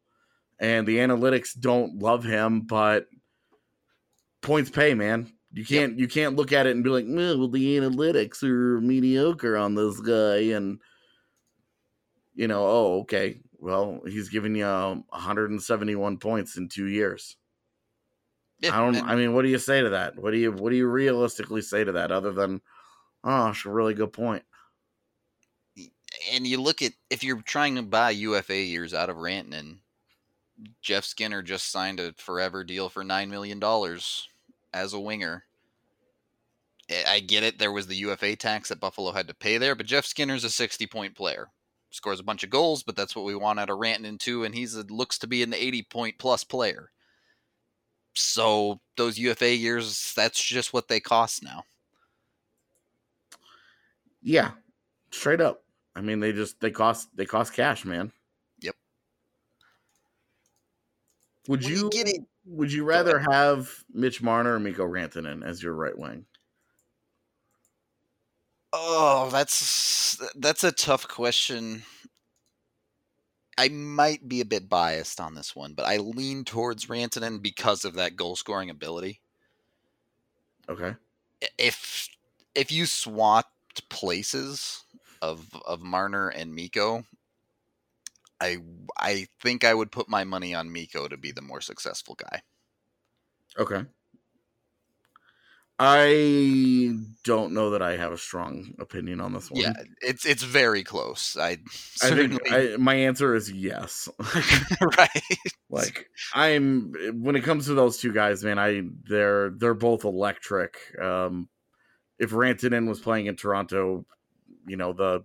[0.60, 3.06] and the analytics don't love him, but
[4.42, 5.32] points pay, man.
[5.52, 5.98] You can't yep.
[5.98, 9.98] you can't look at it and be like, well, the analytics are mediocre on this
[9.98, 10.78] guy, and
[12.34, 17.36] you know, oh, okay, well, he's giving you um, 171 points in two years.
[18.60, 18.94] Yeah, I don't.
[18.94, 20.16] And, I mean, what do you say to that?
[20.16, 22.60] What do you What do you realistically say to that, other than,
[23.24, 24.44] oh, it's a really good point.
[26.32, 29.78] And you look at if you're trying to buy UFA years out of Rantanen,
[30.82, 34.28] Jeff Skinner just signed a forever deal for nine million dollars
[34.72, 35.44] as a winger.
[36.88, 37.58] Eh, I get it.
[37.58, 40.50] There was the UFA tax that Buffalo had to pay there, but Jeff Skinner's a
[40.50, 41.48] 60 point player.
[41.92, 44.44] Scores a bunch of goals, but that's what we want out of Rantanen too.
[44.44, 46.90] And he's a, looks to be an 80 point plus player.
[48.14, 51.64] So those UFA years, that's just what they cost now.
[54.22, 54.52] Yeah,
[55.10, 55.64] straight up.
[55.96, 58.12] I mean, they just they cost they cost cash, man.
[58.60, 58.74] Yep.
[61.50, 62.20] Would you, you get it?
[62.46, 66.26] Would you rather have Mitch Marner or Mikko Rantanen as your right wing?
[68.72, 71.82] Oh, that's that's a tough question.
[73.58, 77.84] I might be a bit biased on this one, but I lean towards Rantanen because
[77.84, 79.20] of that goal scoring ability.
[80.68, 80.94] Okay.
[81.58, 82.08] If
[82.54, 84.84] if you swapped places
[85.20, 87.04] of of Marner and Mikko,
[88.40, 88.58] I
[88.98, 92.42] I think I would put my money on Mikko to be the more successful guy.
[93.58, 93.84] Okay.
[95.82, 99.62] I don't know that I have a strong opinion on this one.
[99.62, 99.72] Yeah,
[100.02, 101.38] it's it's very close.
[101.40, 101.56] I
[102.02, 104.06] I think I, my answer is yes.
[104.98, 105.22] right.
[105.70, 110.76] like I'm when it comes to those two guys, man, I they're they're both electric.
[111.00, 111.48] Um
[112.18, 114.04] if Rantanen was playing in Toronto,
[114.66, 115.24] you know, the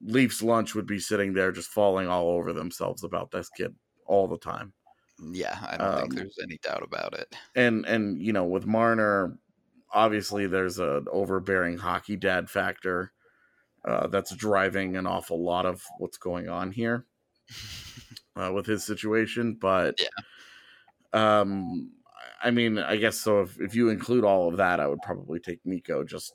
[0.00, 3.74] Leafs lunch would be sitting there just falling all over themselves about this kid
[4.06, 4.72] all the time.
[5.18, 7.34] Yeah, I don't think Um, there's any doubt about it.
[7.54, 9.38] And and you know, with Marner,
[9.92, 13.12] obviously there's an overbearing hockey dad factor
[13.86, 17.06] uh, that's driving an awful lot of what's going on here
[18.36, 19.54] uh, with his situation.
[19.54, 19.98] But
[21.14, 21.40] yeah.
[21.40, 21.92] um,
[22.42, 23.40] I mean, I guess so.
[23.40, 26.34] If if you include all of that, I would probably take Mikko just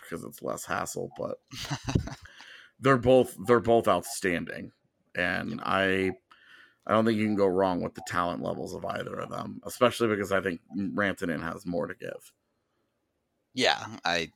[0.00, 1.10] because it's less hassle.
[1.18, 1.36] But
[2.82, 4.72] they're both they're both outstanding,
[5.14, 6.12] and I
[6.86, 9.60] I don't think you can go wrong with the talent levels of either of them,
[9.64, 12.32] especially because I think Rantanen has more to give.
[13.54, 14.30] Yeah, I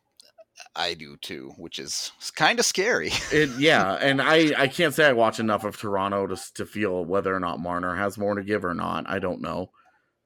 [0.75, 3.11] I do too, which is kind of scary.
[3.33, 7.05] It, yeah, and I I can't say I watch enough of Toronto to to feel
[7.05, 9.09] whether or not Marner has more to give or not.
[9.09, 9.71] I don't know,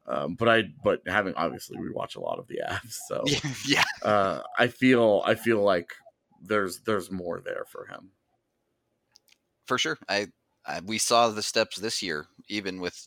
[0.06, 3.24] um, but I but having obviously we watch a lot of the Avs, so
[3.66, 5.92] yeah, uh, I feel I feel like
[6.40, 8.12] there's there's more there for him.
[9.66, 9.98] for sure.
[10.08, 10.28] I,
[10.66, 13.06] I we saw the steps this year, even with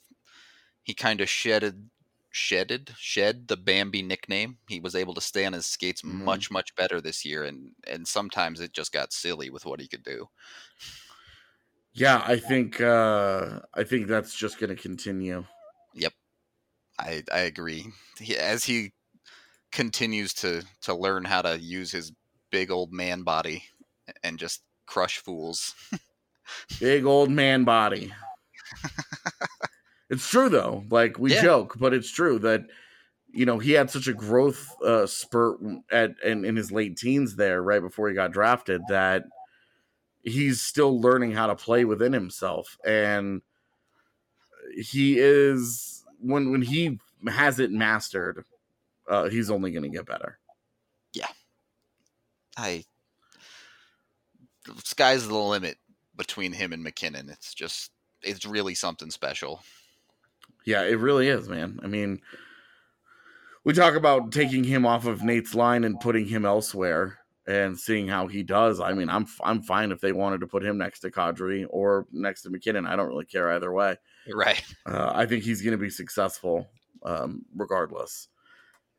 [0.84, 1.90] he kind of shedded
[2.32, 4.60] shedded shed the Bambi nickname.
[4.70, 6.06] He was able to stay on his skates Mhm.
[6.06, 9.90] much much better this year, and and sometimes it just got silly with what he
[9.90, 10.30] could do.
[11.94, 15.46] Yeah, I think uh, I think that's just going to continue.
[15.94, 16.14] Yep,
[17.00, 17.88] I I agree.
[18.20, 18.94] He, as he
[19.72, 22.14] continues to to learn how to use his
[22.54, 23.64] big old man body
[24.24, 25.74] and just crush fools.
[26.80, 28.14] Big old man body.
[30.12, 30.84] it's true though.
[30.92, 31.42] Like we Yeah.
[31.42, 32.66] joke, but it's true that
[33.32, 35.60] you know he had such a growth uh, spurt
[35.92, 39.24] at in, in his late teens there, right before he got drafted, that
[40.22, 43.42] he's still learning how to play within himself, and
[44.76, 48.46] he is when when he has it mastered,
[49.10, 50.38] uh, he's only going to get better.
[52.58, 52.84] I
[54.66, 55.78] the sky's the limit
[56.16, 57.30] between him and MacKinnon.
[57.30, 59.62] It's just it's really something special.
[60.66, 61.80] Yeah, it really is, man.
[61.84, 62.22] I mean,
[63.64, 68.08] we talk about taking him off of Nate's line and putting him elsewhere and seeing
[68.08, 68.80] how he does.
[68.80, 72.08] I mean, I'm I'm fine if they wanted to put him next to Kadri or
[72.12, 72.86] next to MacKinnon.
[72.86, 73.98] I don't really care either way.
[74.34, 74.64] Right.
[74.86, 76.70] Uh, I think he's going to be successful
[77.04, 78.30] um, regardless.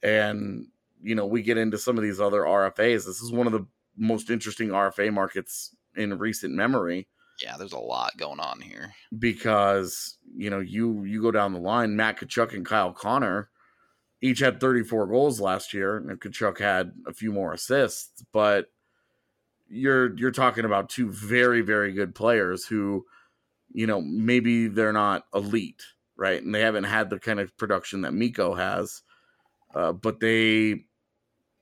[0.02, 0.66] And
[1.04, 3.04] you know, we get into some of these other RFAs.
[3.06, 7.06] This is one of the most interesting RFA markets in recent memory
[7.42, 8.92] Yeah, there's a lot going on here.
[9.16, 11.94] because you know you you go down the line.
[11.94, 13.50] Matt Tkachuk and Kyle Connor
[14.20, 18.24] each had 34 goals last year, and Tkachuk had a few more assists.
[18.32, 18.66] But
[19.68, 23.04] you're you're talking about two very very good players who,
[23.72, 25.82] you know, maybe they're not elite,
[26.16, 26.42] right?
[26.42, 29.02] And they haven't had the kind of production that Mikko has,
[29.74, 30.84] uh, but they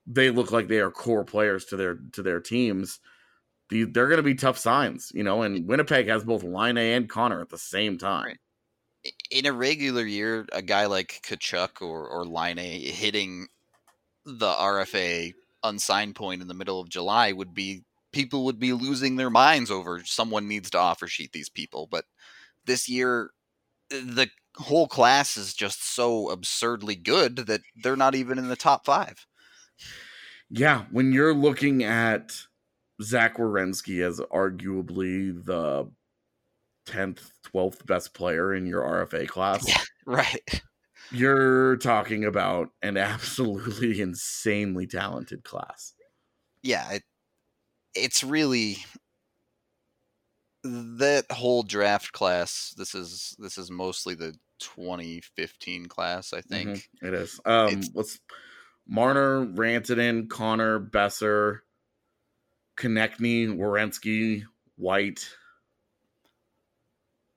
[0.06, 3.00] they look like they are core players to their to their teams.
[3.68, 5.42] The, they're going to be tough signs, you know.
[5.42, 8.36] And Winnipeg has both Laine and Connor at the same time.
[9.30, 13.48] In a regular year, a guy like Tkachuk or or Laine hitting
[14.24, 15.32] the RFA
[15.64, 19.70] unsigned point in the middle of July would be people would be losing their minds
[19.70, 21.88] over someone needs to offer sheet these people.
[21.90, 22.04] But
[22.66, 23.30] this year,
[23.90, 28.84] the whole class is just so absurdly good that they're not even in the top
[28.84, 29.26] five.
[30.50, 32.36] Yeah, when you're looking at
[33.02, 35.90] Zach Werenski as arguably the
[36.86, 39.78] tenth, twelfth best player in your RFA class, Yeah.
[40.06, 40.62] Right.
[41.12, 45.94] you're talking about an absolutely insanely talented class.
[46.62, 47.02] yeah, it,
[47.94, 48.78] it's really
[50.64, 52.74] that whole draft class.
[52.76, 56.68] This is this is mostly the 2015 class, I think.
[56.68, 57.40] Mhm, it is.
[57.44, 58.18] Um, It's- let's
[58.86, 61.60] Marner, Rantanen, Connor, Boeser,
[62.76, 64.44] Konecny, Werenski,
[64.76, 65.28] White.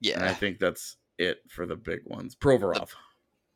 [0.02, 0.16] Yeah.
[0.16, 2.36] And I think that's it for the big ones.
[2.36, 2.90] Provorov.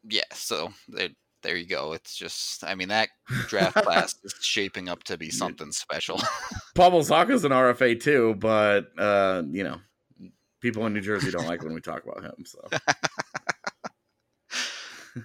[0.08, 0.22] yeah.
[0.34, 1.10] So there,
[1.44, 1.94] there you go.
[1.94, 3.10] It's just, I mean, that
[3.48, 6.22] draft class is shaping up to be something special.
[6.76, 9.78] Pavel Zacha's an RFA too, but uh, you know,
[10.62, 12.46] people in New Jersey don't like when we talk about him.
[12.46, 12.68] So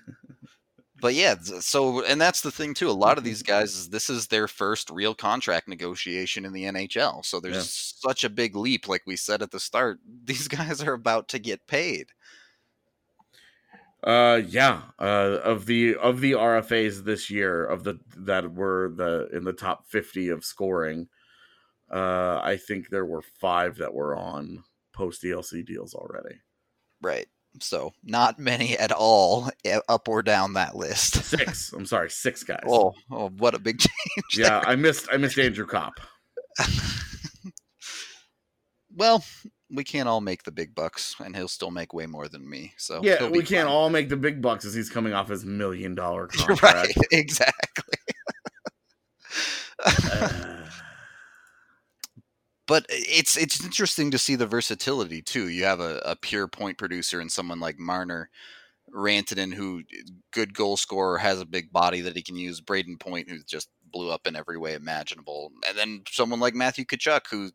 [1.05, 2.89] but yeah, so and that's the thing too.
[2.89, 6.65] A lot of these guys, is this is their first real contract negotiation in the
[6.65, 7.23] NHL.
[7.27, 8.09] So there's Yeah.
[8.09, 9.99] such a big leap, like we said at the start.
[10.25, 12.13] These guys are about to get paid.
[14.03, 14.85] Uh, yeah.
[14.99, 19.53] Uh, of the of the RFAs this year, of the that were the in the
[19.53, 21.09] top fifty of scoring,
[21.93, 26.41] uh, I think there were five that were on post DLC deals already.
[27.03, 27.27] Right.
[27.61, 29.51] So not many at all
[29.89, 31.15] up or down that list.
[31.25, 31.73] Six.
[31.73, 32.65] I'm sorry, six guys.
[32.67, 34.37] Oh, oh what a big change.
[34.37, 36.01] yeah, I missed I missed Andrew Copp.
[38.95, 39.25] well,
[39.71, 42.75] we can't all make the big bucks, and he'll still make way more than me.
[42.77, 43.75] So yeah, we can't fine.
[43.77, 46.63] all make the big bucks as he's coming off his million dollar contract.
[46.63, 47.07] right.
[47.13, 47.99] Exactly.
[49.85, 50.55] Uh,
[52.67, 55.49] but eh, it's it's interesting to see the versatility too.
[55.49, 58.31] You have a, a pure point producer and someone like Marner,
[58.95, 60.03] Rantanen, who eh,
[60.33, 62.61] good goal scorer has a big body that he can use.
[62.61, 66.85] Brayden Point, who just blew up in every way imaginable, and then someone like Matthew
[66.85, 67.51] Tkachuk, who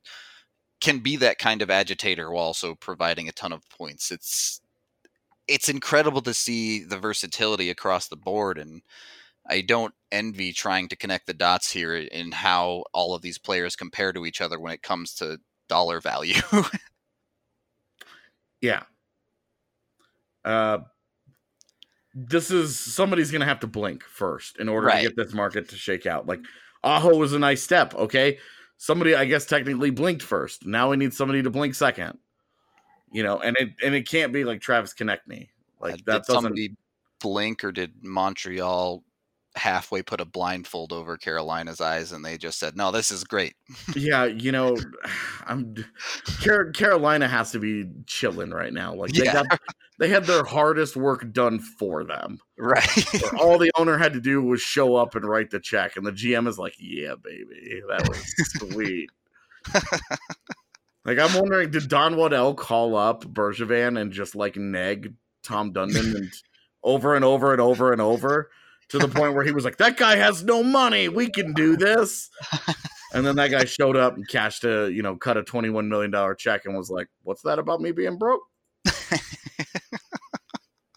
[0.81, 4.11] can be that kind of agitator while also providing a ton of points.
[4.11, 4.61] It's
[5.47, 8.81] it's incredible to see the versatility across the board and
[9.49, 13.75] I don't envy trying to connect the dots here in how all of these players
[13.75, 16.41] compare to each other when it comes to dollar value.
[18.61, 18.83] yeah.
[20.45, 20.79] Uh,
[22.13, 25.03] this is somebody's gonna have to blink first in order Right.
[25.03, 26.27] to get this market to shake out.
[26.27, 26.41] Like
[26.83, 28.37] Aho was a nice step, okay.
[28.77, 30.65] Somebody, I guess, technically blinked first.
[30.65, 32.17] Now we need somebody to blink second.
[33.11, 35.49] You know, and it and it can't be like Travis Konecny.
[35.79, 36.33] Like did that doesn't.
[36.43, 36.75] somebody
[37.19, 39.03] blink or did Montreal
[39.55, 43.55] halfway put a blindfold over Carolina's eyes and they just said, "No, this is great."
[43.95, 44.77] Yeah, you know,
[45.47, 45.75] I'm
[46.43, 48.93] Car- Carolina has to be chilling right now.
[48.93, 49.43] Like they Yeah.
[49.43, 49.59] got
[49.99, 52.39] they had their hardest work done for them.
[52.57, 53.33] Right.
[53.39, 56.11] All the owner had to do was show up and write the check, and the
[56.11, 58.23] GM is like, "Yeah, baby, that was
[58.71, 59.09] sweet."
[61.05, 66.15] like I'm wondering, did Don Waddell call up Bergevin and just like neg Tom Dundon
[66.15, 66.31] and
[66.83, 68.49] over and over and over and over
[68.89, 71.09] to the point where he was like, "That guy has no money.
[71.09, 72.29] We can do this."
[73.11, 76.11] And then that guy showed up and cashed a, you know, cut a twenty-one million
[76.11, 78.43] dollar check and was like, "What's that about me being broke?"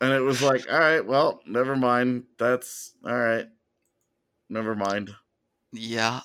[0.00, 2.24] and it was like, "All right, well, never mind.
[2.38, 3.46] That's all right.
[4.48, 5.14] Never mind."
[5.72, 6.20] yeah.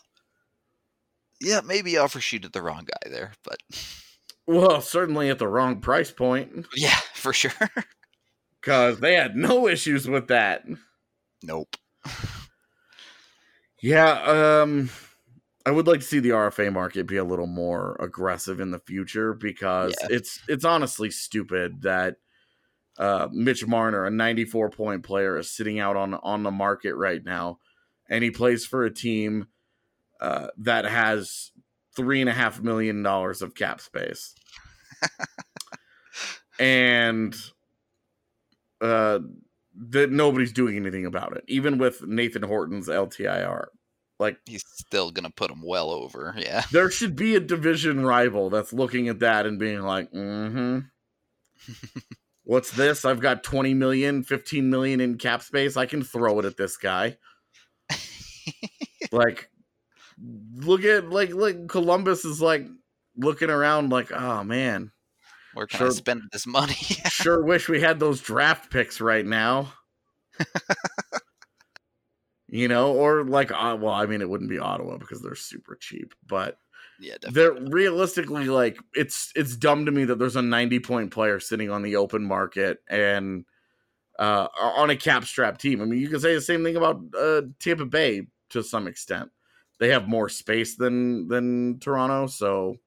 [1.40, 3.58] Yeah, maybe offer sheet at the wrong guy there, but
[4.48, 7.52] Well, certainly at the wrong price point yeah, for sure.
[8.62, 10.64] because they had no issues with that.
[11.44, 11.76] Nope.
[13.82, 14.90] Yeah, um
[15.66, 18.80] I would like to see the RFA market be a little more aggressive in the
[18.80, 20.08] future because Yeah.
[20.16, 22.16] it's it's honestly stupid that
[22.98, 27.24] uh Mitch Marner, a 94 point player, is sitting out on on the market right
[27.24, 27.60] now,
[28.10, 29.48] and he plays for a team
[30.22, 31.52] uh that has
[31.96, 34.34] three and a half million dollars of cap space.
[36.60, 37.36] and
[38.82, 39.20] uh
[39.78, 43.66] that nobody's doing anything about it, even with Nathan Horton's LTIR.
[44.20, 46.34] Like He's still gonna put him well over.
[46.38, 46.64] Yeah.
[46.72, 50.80] there should be a division rival that's looking at that and being like, mm-hmm.
[52.44, 53.04] What's this?
[53.04, 55.76] I've got 20 million, 15 million in cap space.
[55.76, 57.18] I can throw it at this guy.
[59.12, 59.50] like
[60.56, 62.66] look at like like Columbus is like
[63.18, 64.92] looking around like, oh man,
[65.58, 65.88] Where can Sure.
[65.88, 66.76] I spend this money?
[67.10, 69.74] sure wish we had those draft picks right now.
[72.48, 75.76] you know, or like, uh, well, I mean, it wouldn't be Ottawa because they're super
[75.76, 76.60] cheap, but
[77.00, 77.34] yeah, definitely.
[77.34, 81.72] they're realistically like it's it's dumb to me that there's a 90 point player sitting
[81.72, 83.44] on the open market and
[84.20, 85.82] uh on a cap strap team.
[85.82, 89.32] I mean, you can say the same thing about uh Tampa Bay to some extent.
[89.80, 92.78] They have more space than than Toronto, so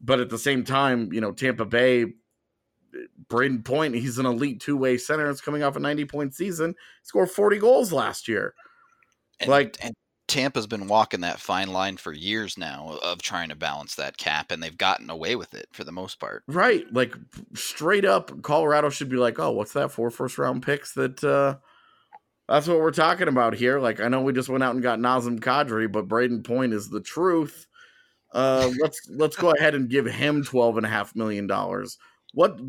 [0.00, 2.06] but at the same time, you know, Tampa Bay
[3.28, 5.28] Brayden Point, he's an elite two-way center.
[5.30, 6.74] It's coming off a 90 point season.
[7.02, 8.54] Scored 40 goals last year.
[9.40, 9.94] And, like- and
[10.26, 14.50] Tampa's been walking that fine line for years now of trying to balance that cap,
[14.50, 16.42] and they've gotten away with it for the most part.
[16.48, 16.90] Right.
[16.92, 17.14] Like
[17.54, 19.92] straight up, Colorado should be like, oh, what's that?
[19.92, 21.56] Four first round picks that uh
[22.48, 23.78] that's what we're talking about here.
[23.80, 26.88] Like I know we just went out and got Nazem Kadri, but Brayden Point is
[26.88, 27.66] the truth.
[28.34, 31.96] Uh let's let's go ahead and give him twelve and a half million dollars.
[32.34, 32.60] What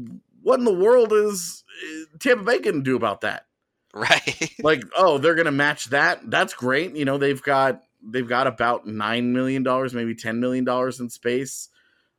[0.41, 3.47] what in the world is is Tampa Bay gonna do about that?
[3.95, 4.51] Right.
[4.61, 6.29] Like, oh, they're gonna match that.
[6.29, 6.95] That's great.
[6.95, 11.09] You know, they've got they've got about nine million dollars, maybe ten million dollars in
[11.09, 11.69] space,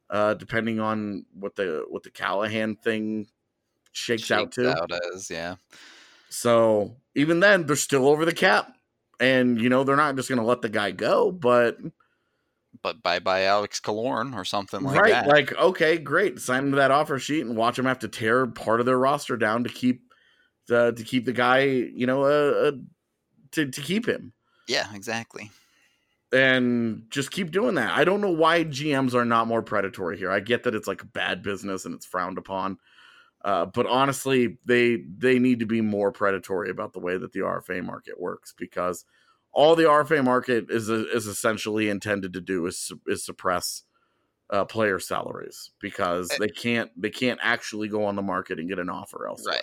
[0.08, 3.26] uh, depending on what the what the Callahan thing
[3.92, 4.70] shakes, out to.
[4.70, 5.56] out as, yeah.
[6.30, 8.74] So even then, they're still over the cap,
[9.20, 11.30] and you know they're not just gonna let the guy go.
[11.30, 11.78] But
[12.82, 15.28] But bye bye Alex Killorn or something like right, that.
[15.28, 18.46] like okay, great, sign them to that offer sheet and watch them have to tear
[18.46, 20.02] part of their roster down to keep
[20.70, 22.72] uh, to keep the guy, you know, uh, uh,
[23.52, 24.32] to to keep him
[24.68, 25.50] Yeah, exactly.
[26.32, 27.96] and just keep doing that.
[27.96, 30.30] I don't know why GMs are not more predatory here.
[30.30, 32.78] I get that it's like bad business and it's frowned upon.
[33.44, 37.40] Uh, but honestly, they they need to be more predatory about the way that the
[37.40, 39.04] RFA market works because
[39.56, 43.82] all the RFA market is is essentially intended to do is is suppress
[44.50, 46.36] uh, player salaries because Eh.
[46.40, 49.60] they can't they can't actually go on the market and get an offer elsewhere.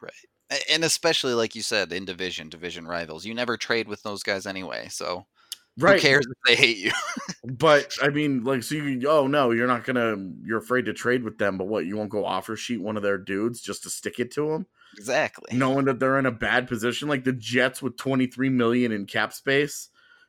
[0.00, 0.12] Right.
[0.50, 0.60] Right.
[0.70, 4.46] And especially like you said, in division, division rivals, you never trade with those guys
[4.46, 4.88] anyway.
[4.90, 5.26] So
[5.78, 5.94] Right.
[5.94, 6.92] who cares if they hate you?
[7.58, 11.22] But I mean, like, so you, oh no, you're not gonna, you're afraid to trade
[11.22, 13.90] with them, but what, you won't go offer sheet one of their dudes just to
[13.90, 14.66] stick it to them,
[14.96, 15.56] exactly.
[15.56, 19.32] knowing that they're in a bad position, like the Jets with 23 million in cap
[19.32, 19.88] space.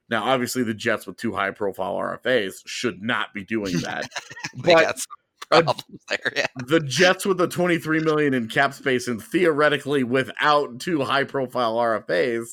[0.09, 4.09] Now, obviously, the Jets with two high profile RFAs should not be doing that.
[4.57, 6.33] they but got some problems there.
[6.35, 6.47] Yeah.
[6.67, 11.75] the Jets with the 23 million in cap space and theoretically without two high profile
[11.75, 12.47] RFAs,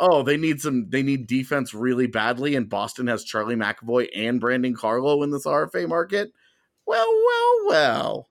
[0.00, 4.40] oh, they need some they need defense really badly and Boston has Charlie McAvoy and
[4.40, 6.32] Brandon Carlo in this RFA market.
[6.86, 8.28] Well, well, well.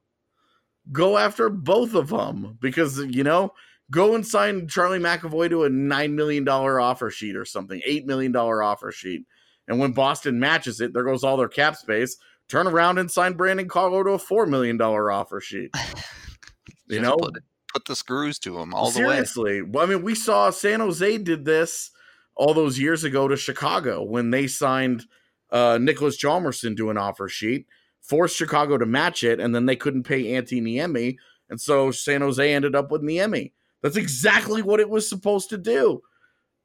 [0.91, 3.51] Go after both of them because you know,
[3.91, 8.05] go and sign Charlie McAvoy to a 9 million dollar offer sheet or something, 8
[8.05, 9.23] million dollar offer sheet.
[9.67, 12.17] And when Boston matches it, there goes all their cap space
[12.47, 15.71] turn around and sign Brandon Carlo to a four million dollar offer sheet.
[16.87, 19.07] You Just know, put, put the screws to them all the way.
[19.07, 19.63] seriously.
[19.63, 21.89] Well, I mean, we saw San Jose did this
[22.35, 25.05] all those years ago to Chicago when they signed
[25.49, 27.65] uh, Niklas Hjalmarsson to an offer sheet,
[28.07, 31.17] forced Chicago to match it, and then they couldn't pay Antti Niemi,
[31.49, 33.51] and so San Jose ended up with Niemi.
[33.81, 36.01] That's exactly what it was supposed to do.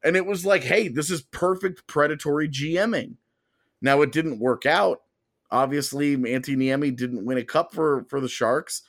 [0.02, 3.16] And it was like, hey, this is perfect predatory GMing.
[3.82, 5.02] Now it didn't work out.
[5.50, 8.82] Obviously, Antti Niemi didn't win a cup for for the Sharks,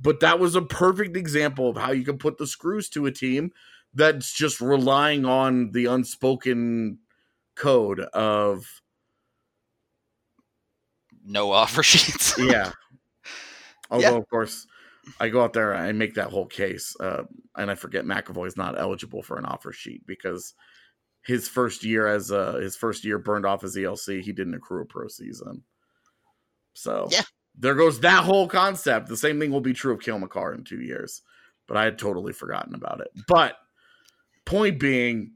[0.00, 3.12] but that was a perfect example of how you can put the screws to a
[3.12, 3.52] team
[3.94, 6.98] that's just relying on the unspoken
[7.54, 8.82] code of
[11.26, 12.34] No offer sheets.
[12.38, 12.72] yeah.
[13.90, 14.16] Although, Yeah.
[14.16, 14.66] of course,
[15.20, 17.24] I go out there and make that whole case, uh,
[17.56, 20.54] and I forget McAvoy is not eligible for an offer sheet because
[21.22, 24.82] his first year as uh, his first year burned off his ELC, he didn't accrue
[24.82, 25.62] a pro season.
[26.74, 27.22] So Yeah.
[27.56, 29.08] there goes that whole concept.
[29.08, 31.22] The same thing will be true of Cale Makar in two years,
[31.68, 33.08] but I had totally forgotten about it.
[33.28, 33.56] But
[34.44, 35.32] point being,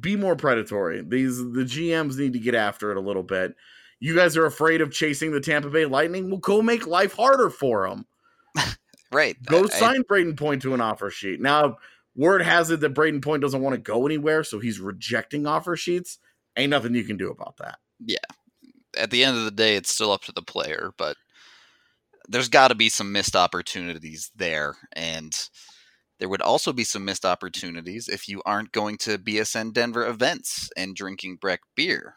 [0.00, 1.02] be more predatory.
[1.02, 3.54] These the GMs need to get after it a little bit.
[4.00, 6.30] You guys are afraid of chasing the Tampa Bay Lightning.
[6.30, 8.06] Well, go make life harder for them.
[9.12, 9.36] right.
[9.44, 11.40] Go I- I- sign Brayden Point to an offer sheet.
[11.40, 11.78] Now,
[12.16, 15.76] word has it that Brayden Point doesn't want to go anywhere, so he's rejecting offer
[15.76, 16.18] sheets.
[16.56, 17.78] Ain't nothing you can do about that.
[18.04, 18.18] Yeah.
[18.96, 21.16] At the end of the day, it's still up to the player, but
[22.28, 24.76] there's got to be some missed opportunities there.
[24.92, 25.36] And
[26.20, 30.70] there would also be some missed opportunities if you aren't going to BSN Denver events
[30.76, 32.14] and drinking Breck beer.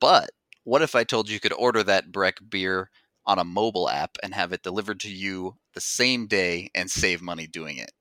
[0.00, 0.30] But
[0.64, 2.90] what if I told you could order that Breck beer
[3.26, 7.22] on a mobile app and have it delivered to you the same day and save
[7.22, 7.92] money doing it?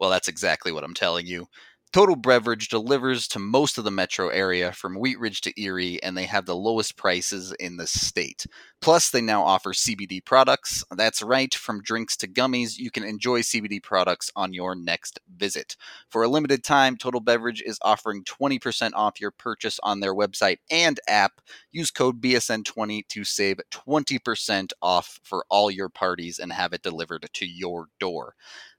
[0.00, 1.46] Well, that's exactly what I'm telling you.
[1.90, 6.14] Total Beverage delivers to most of the metro area from Wheat Ridge to Erie, and
[6.14, 8.44] they have the lowest prices in the state.
[8.82, 10.84] Plus, they now offer CBD products.
[10.94, 15.76] That's right, from drinks to gummies, you can enjoy CBD products on your next visit.
[16.10, 20.58] For a limited time, Total Beverage is offering 20% off your purchase on their website
[20.70, 21.40] and app.
[21.72, 27.26] Use code BSN20 to save 20% off for all your parties and have it delivered
[27.32, 28.34] to your door.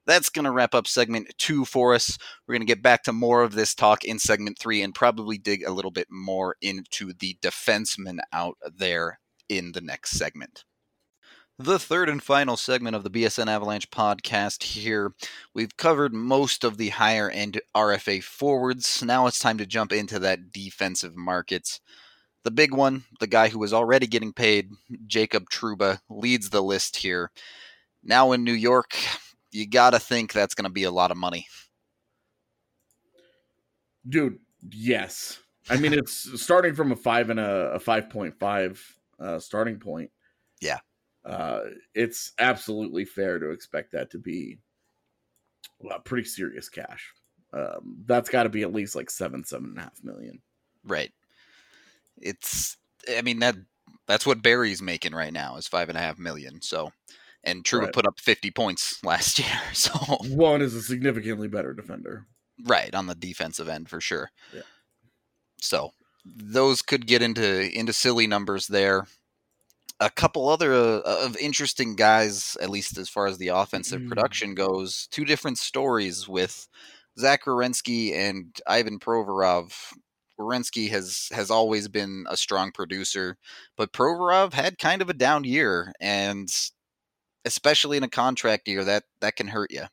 [0.10, 2.18] That's going to wrap up segment two for us.
[2.48, 5.38] We're going to get back to more of this talk in segment three and probably
[5.38, 10.66] dig a little bit more into the defensemen out there in the next segment.
[11.60, 15.14] The third and final segment of the BSN Avalanche podcast here.
[15.54, 19.04] We've covered most of the higher end RFA forwards.
[19.04, 21.82] Now it's time to jump into that defensive markets.
[22.44, 24.72] The big one, the guy who was already getting paid,
[25.06, 27.30] Jacob Trouba, leads the list here.
[28.02, 28.96] Now in New York,
[29.52, 31.48] you got to think that's going to be a lot of money.
[34.08, 34.40] Dude,
[34.70, 35.40] yes.
[35.70, 38.80] I mean, it's starting from a five and a, a 5.5
[39.20, 40.12] uh, starting point.
[40.62, 40.80] Yeah.
[41.26, 41.62] Uh,
[41.94, 44.58] it's absolutely fair to expect that to be
[45.80, 47.14] well, pretty serious cash.
[47.54, 50.42] Um, that's got to be at least like seven, seven and a half million.
[50.84, 51.12] Right.
[52.18, 52.78] It's,
[53.10, 53.56] I mean, that
[54.08, 56.62] that's what Barrie's making right now is five and a half million.
[56.62, 56.92] So,
[57.44, 57.94] and Trouba Right.
[57.94, 59.60] put up 50 points last year.
[59.74, 59.92] So,
[60.30, 62.26] One is a significantly better defender.
[62.66, 64.32] right on the defensive end for sure.
[64.54, 64.62] Yeah.
[65.62, 65.92] So,
[66.26, 69.08] those could get into into silly numbers there.
[70.02, 74.08] a couple other uh, of interesting guys, at least as far as the offensive Mm.
[74.10, 75.08] production goes.
[75.12, 76.68] Two different stories with
[77.20, 79.74] Zach Werenski and Ivan Provorov.
[80.40, 83.38] Werenski has has always been a strong producer,
[83.76, 86.50] but Provorov had kind of a down year, and
[87.46, 89.86] especially in a contract year, that that can hurt you.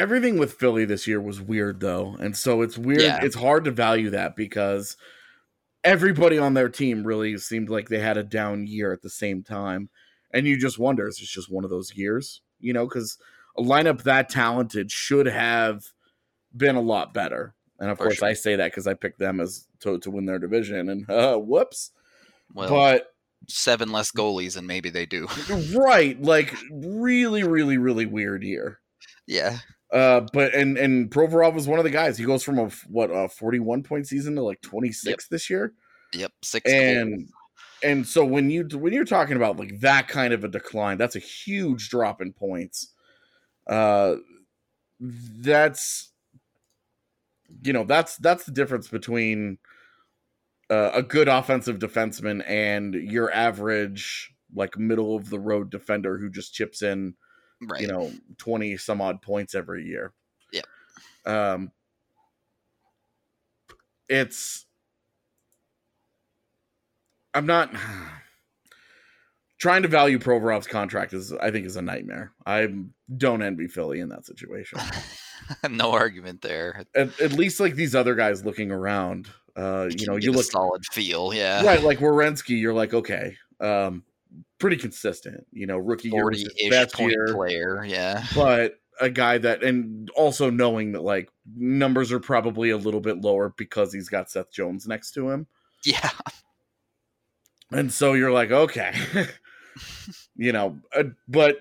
[0.00, 3.02] everything with Philly this year was weird though, and so it's weird.
[3.02, 3.20] Yeah.
[3.22, 4.96] It's hard to value that because
[5.84, 9.42] everybody on their team really seemed like they had a down year at the same
[9.42, 9.90] time,
[10.32, 12.86] and you just wonder is it's just one of those years, you know?
[12.86, 13.18] Because
[13.58, 15.84] a lineup that talented should have
[16.56, 17.54] been a lot better.
[17.78, 18.28] And of For course, sure.
[18.28, 21.36] I say that because I picked them as to, to win their division, and uh,
[21.36, 21.92] whoops.
[22.54, 23.09] Well, but
[23.48, 25.26] seven less goalies, and maybe they do.
[25.76, 28.80] right, like really, really, really weird year.
[29.26, 29.58] yeah,
[29.92, 32.16] Uh, but and and Provorov was one of the guys.
[32.18, 35.72] He goes from a what a forty-one point season to like twenty-six this year,
[36.14, 37.30] yep, six and goals.
[37.82, 41.16] and so when you when you're talking about like that kind of a decline, that's
[41.16, 42.94] a huge drop in points.
[43.66, 44.16] Uh,
[45.00, 46.12] that's
[47.62, 49.58] you know that's that's the difference between
[50.70, 56.30] uh, a good offensive defenseman and your average like middle of the road defender who
[56.30, 57.14] just chips in
[57.68, 57.80] right.
[57.80, 60.12] you know 20 some odd points every year
[60.52, 60.64] Yep.
[61.26, 61.72] um
[64.08, 64.66] it's
[67.34, 67.72] i'm not
[69.58, 72.68] trying to value provorov's contract is i think is a nightmare i
[73.16, 74.78] don't envy philly in that situation
[75.70, 76.84] no argument there.
[76.94, 80.84] at, at least like these other guys looking around uh you know you look solid
[80.86, 81.64] feel, yeah.
[81.64, 84.02] right like Werenski, you're like okay um
[84.58, 88.24] pretty consistent you know rookie year was Forty-ish best point year player, yeah.
[88.34, 93.20] but a guy that and also knowing that like numbers are probably a little bit
[93.20, 95.46] lower because he's got Seth Jones next to him.
[95.84, 96.10] Yeah,
[97.72, 98.94] And so you're like, okay.
[100.36, 101.60] you know, uh, but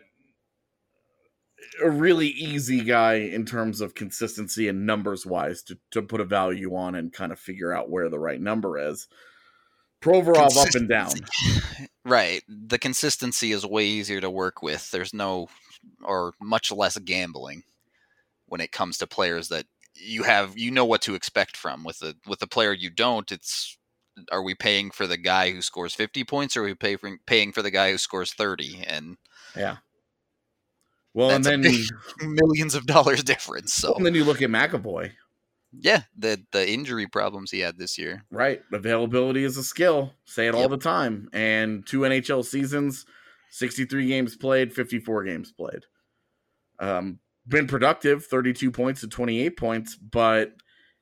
[1.81, 6.25] a really easy guy in terms of consistency and numbers wise to, to put a
[6.25, 9.07] value on and kind of figure out where the right number is.
[10.01, 11.11] Provorov up and down.
[12.05, 12.41] Right.
[12.47, 14.89] The consistency is way easier to work with.
[14.89, 15.47] There's no
[16.03, 17.63] or much less gambling
[18.47, 21.83] when it comes to players that you have you know what to expect from.
[21.83, 23.77] With a with a player you don't, it's
[24.31, 27.11] are we paying for the guy who scores 50 points or are we pay for,
[27.27, 29.17] paying for the guy who scores 30 and
[29.55, 29.77] Yeah.
[31.13, 31.75] Well, That's and then
[32.21, 33.73] millions of dollars difference.
[33.73, 35.11] So and then you look at McAvoy,
[35.71, 38.23] yeah, the the injury problems he had this year.
[38.31, 38.61] right?
[38.73, 40.13] Availability is a skill.
[40.25, 41.29] Say it all the time.
[41.33, 43.05] And two NHL seasons,
[43.51, 45.85] 63 games played, 54 games played.
[46.79, 50.53] Um, been productive, 32 points to 28 points, but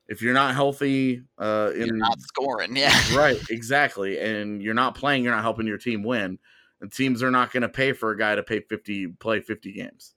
[0.08, 2.76] if you're not healthy, uh, in You're not scoring.
[2.76, 3.16] Yeah.
[3.16, 6.40] right, exactly, and you're not playing, you're not helping your team win.
[6.82, 9.72] And teams are not going to pay for a guy to pay 50 play 50
[9.74, 10.14] games.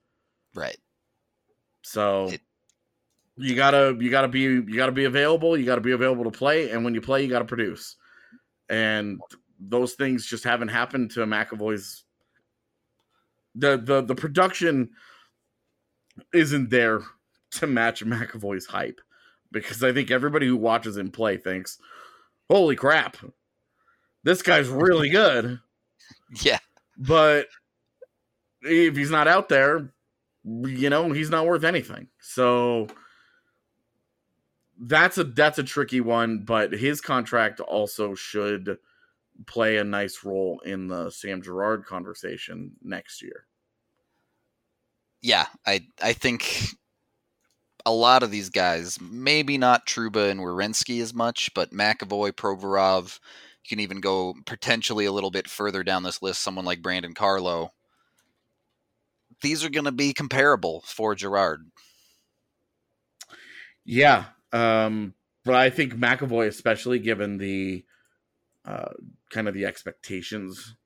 [0.55, 0.77] Right.
[1.83, 2.41] So It-
[3.37, 5.57] you gotta you gotta be you gotta be available.
[5.57, 7.97] You gotta be available to play, and when you play, you gotta produce.
[8.69, 9.19] And
[9.59, 12.05] those things just haven't happened to McAvoy's.
[13.55, 14.91] The the the production
[16.35, 17.01] isn't there
[17.53, 19.01] to match McAvoy's hype
[19.53, 21.79] because I think everybody who watches him play thinks,
[22.51, 23.17] "Holy crap,
[24.23, 25.61] this guy's really good."
[26.43, 26.59] Yeah.
[26.97, 27.49] but
[28.63, 29.93] if he's not out there,
[30.45, 32.09] you know, he's not worth anything.
[32.21, 32.89] So
[34.79, 38.79] that's a that's a tricky one, but his contract also should
[39.47, 43.47] play a nice role in the Sam Girard conversation next year.
[45.23, 46.65] yeah, I I think
[47.87, 53.19] a lot of these guys, maybe not Trouba and Werenski as much, but McAvoy, Provorov,
[53.65, 57.15] you can even go potentially a little bit further down this list, someone like Brandon
[57.15, 57.73] Carlo.
[59.43, 61.71] These are going to be comparable for Girard.
[63.85, 67.85] Yeah, um, but I think McAvoy, especially given the
[68.65, 68.91] uh,
[69.31, 70.77] kind of the expectations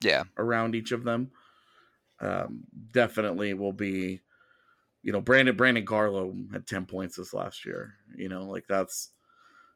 [0.00, 1.32] Yeah, around each of them.
[2.20, 4.22] Um, definitely will be,
[5.02, 7.94] you know, Brandon Brandon Carlo had ten points this last year.
[8.16, 9.10] You know, like that's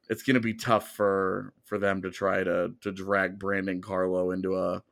[0.08, 4.30] it's going to be tough for for them to try to to drag Brandon Carlo
[4.30, 4.82] into a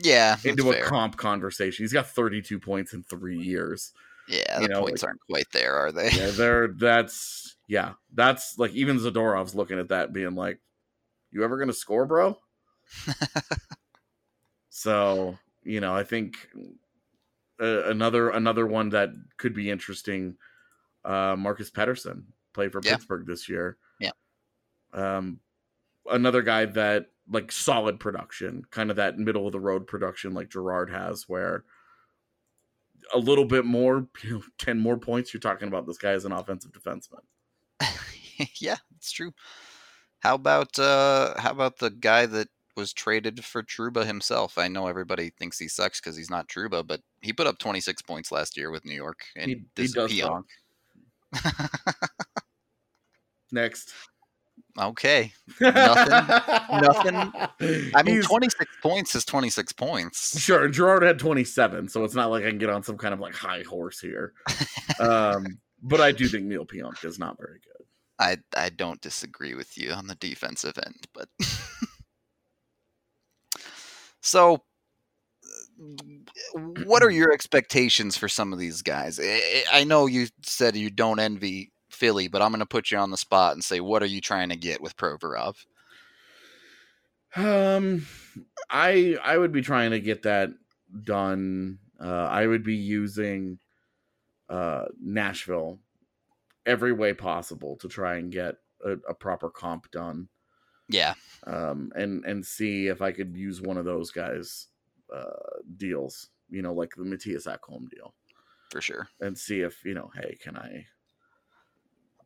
[0.00, 0.84] yeah, into a fair.
[0.86, 1.82] comp conversation.
[1.84, 3.92] He's got thirty two points in three years.
[4.28, 6.10] yeah, you the know, points like- aren't quite there, are they?
[6.10, 10.60] Yeah, they're that's yeah, that's like even Zadorov's looking at that, being like,
[11.30, 12.38] "You ever going to score, bro?"
[14.68, 16.48] So you know, I think
[17.60, 20.36] uh, another another one that could be interesting.
[21.04, 22.92] Uh, Marcus Pettersson played for Yeah.
[22.94, 23.76] Pittsburgh this year.
[24.92, 25.40] Um,
[26.10, 30.50] another guy that like solid production, kind of that middle of the road production like
[30.50, 31.64] Girard has, where
[33.14, 36.24] a little bit more, you know, 10 more points, you're talking about this guy as
[36.24, 37.20] an offensive defenseman.
[38.56, 39.32] yeah, it's true.
[40.20, 44.56] How about uh how about the guy that was traded for Trouba himself?
[44.56, 48.02] I know everybody thinks he sucks because he's not Trouba, but he put up 26
[48.02, 50.12] points last year with New York, and He, he does.
[53.52, 53.92] Next.
[54.80, 56.10] Okay, Nothing.
[56.80, 57.16] Nothing.
[57.94, 60.40] I mean, He's- 26 points is 26 points.
[60.40, 63.20] Sure, Girard had 27, so it's not like I can get on some kind of
[63.20, 64.32] like high horse here.
[64.98, 65.46] um,
[65.82, 67.84] but I do think Neil Pionk is not very good.
[68.18, 71.28] I I don't disagree with you on the defensive end, but
[74.20, 74.62] so
[76.84, 79.18] what are your expectations for some of these guys?
[79.20, 81.71] I, I know you said you don't envy
[82.02, 84.20] Philly, but I'm going to put you on the spot and say, what are you
[84.20, 85.54] trying to get with Provorov?
[87.36, 88.04] Um,
[88.68, 90.50] I I would be trying to get that
[91.04, 91.78] done.
[92.02, 93.60] Uh, I would be using
[94.48, 95.78] uh, Nashville
[96.66, 100.28] every way possible to try and get a, a proper comp done.
[100.88, 101.14] Yeah,
[101.46, 104.66] um, and and see if I could use one of those guys
[105.14, 108.12] uh, deals, you know, like the Mattias Ekholm deal,
[108.72, 109.06] for sure.
[109.20, 110.86] and see if you know, hey, can I,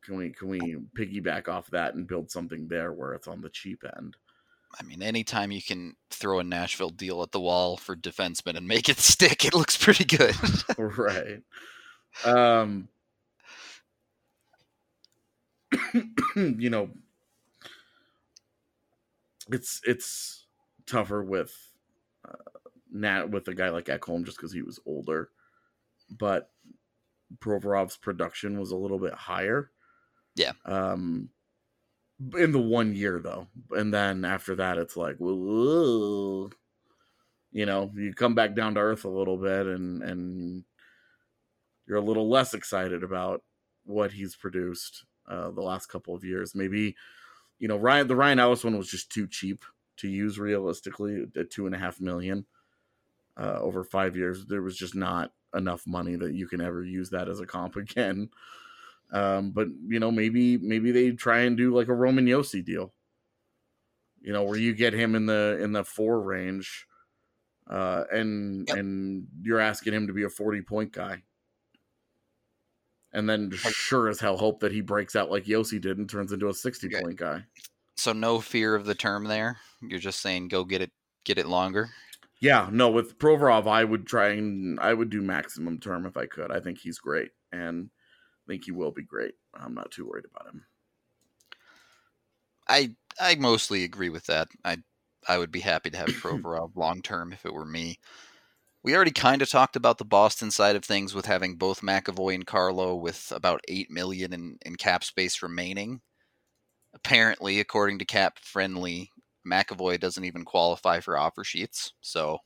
[0.07, 0.59] can we can we
[0.97, 4.15] piggyback off that and build something there where it's on the cheap end?
[4.79, 8.67] I mean, anytime you can throw a Nashville deal at the wall for defensemen and
[8.67, 10.33] make it stick, it looks pretty good.
[10.77, 11.43] right.
[12.23, 12.87] Um,
[16.35, 16.89] you know,
[19.51, 20.45] it's it's
[20.85, 21.53] tougher with
[22.25, 22.59] uh,
[22.93, 25.31] Nat with a guy like Ekholm just because he was older,
[26.17, 26.49] but
[27.39, 29.71] Provorov's production was a little bit higher.
[30.37, 30.53] Yeah.
[30.65, 31.29] Um,
[32.37, 36.49] in the one year though, and then after that, it's like, you
[37.53, 40.63] know, you come back down to earth a little bit, and and
[41.87, 43.43] you're a little less excited about
[43.85, 46.53] what he's produced uh, the last couple of years.
[46.53, 46.95] Maybe,
[47.59, 49.63] you know, Ryan the Ryan Ellis one was just too cheap
[49.97, 52.45] to use realistically at two and a half million
[53.37, 54.45] uh, over five years.
[54.45, 57.75] There was just not enough money that you can ever use that as a comp
[57.77, 58.29] again.
[59.11, 62.93] Um, but you know, maybe maybe they try and do like a Roman Josi deal.
[64.19, 66.87] You know, where you get him in the in the four range,
[67.67, 68.77] uh, and Yep.
[68.77, 71.23] and you're asking him to be a forty point guy,
[73.11, 76.31] and then sure as hell hope that he breaks out like Josi did and turns
[76.31, 77.01] into a sixty Okay.
[77.01, 77.45] point guy.
[77.97, 79.59] so no fear of the term there.
[79.81, 80.91] You're just saying go get it,
[81.25, 81.91] get it longer.
[82.39, 86.27] Yeah, no, with Provorov, I would try and I would do maximum term if I
[86.27, 86.51] could.
[86.51, 87.89] I think he's great, and
[88.47, 89.35] I think he will be great.
[89.53, 90.65] I'm not too worried about him.
[92.67, 94.47] I I mostly agree with that.
[94.63, 94.77] I
[95.27, 97.99] I would be happy to have Provorov long term if it were me.
[98.83, 102.35] We already kind of talked about the Boston side of things with having both McAvoy
[102.35, 105.99] and Carlo with about eight million in, in cap space remaining.
[106.93, 109.11] Apparently, according to Cap Friendly,
[109.45, 112.39] McAvoy doesn't even qualify for offer sheets, so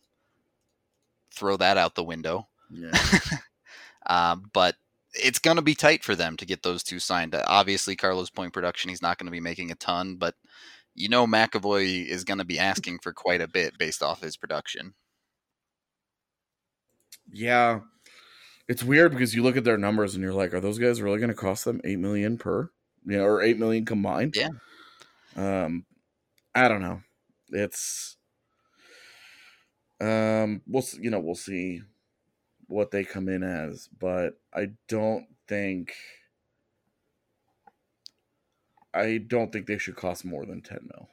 [1.31, 2.47] throw that out the window.
[2.71, 2.91] Yeah,
[4.07, 4.75] Um, but
[5.13, 7.35] it's going to be tight for them to get those two signed.
[7.35, 10.35] Uh, Obviously, Carlos' point production, he's not going to be making a ton, but
[10.95, 14.37] you know McAvoy is going to be asking for quite a bit based off his
[14.37, 14.93] production.
[17.31, 17.81] yeah.
[18.67, 21.17] It's weird because you look at their numbers and you're like, are those guys really
[21.19, 22.69] going to cost them eight million per?
[23.05, 24.35] You know, or eight million combined?
[24.37, 24.49] Yeah.
[25.35, 25.85] Um,
[26.55, 27.01] I don't know.
[27.49, 28.17] It's
[29.99, 31.81] um, we'll you know we'll see
[32.71, 35.93] what they come in as, but I don't think
[38.93, 41.07] I don't think they should cost more than ten mil.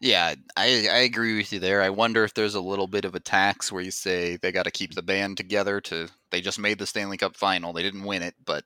[0.00, 1.80] Yeah, I, I agree with you there.
[1.80, 4.64] I wonder if there's a little bit of a tax where you say they got
[4.64, 7.72] to keep the band together to they just made the Stanley Cup final.
[7.72, 8.64] They didn't win it, but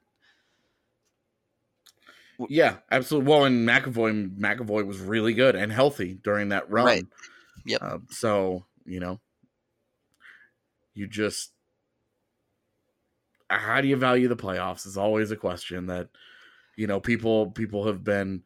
[2.49, 3.31] Yeah, absolutely.
[3.31, 6.87] Well, and McAvoy McAvoy was really good and healthy during that run.
[6.87, 7.07] Right.
[7.67, 7.83] Yep.
[7.83, 9.21] Uh, so you know,
[10.99, 11.53] you just
[13.49, 16.09] how do you value the playoffs is always a question that
[16.77, 18.43] you know people people have been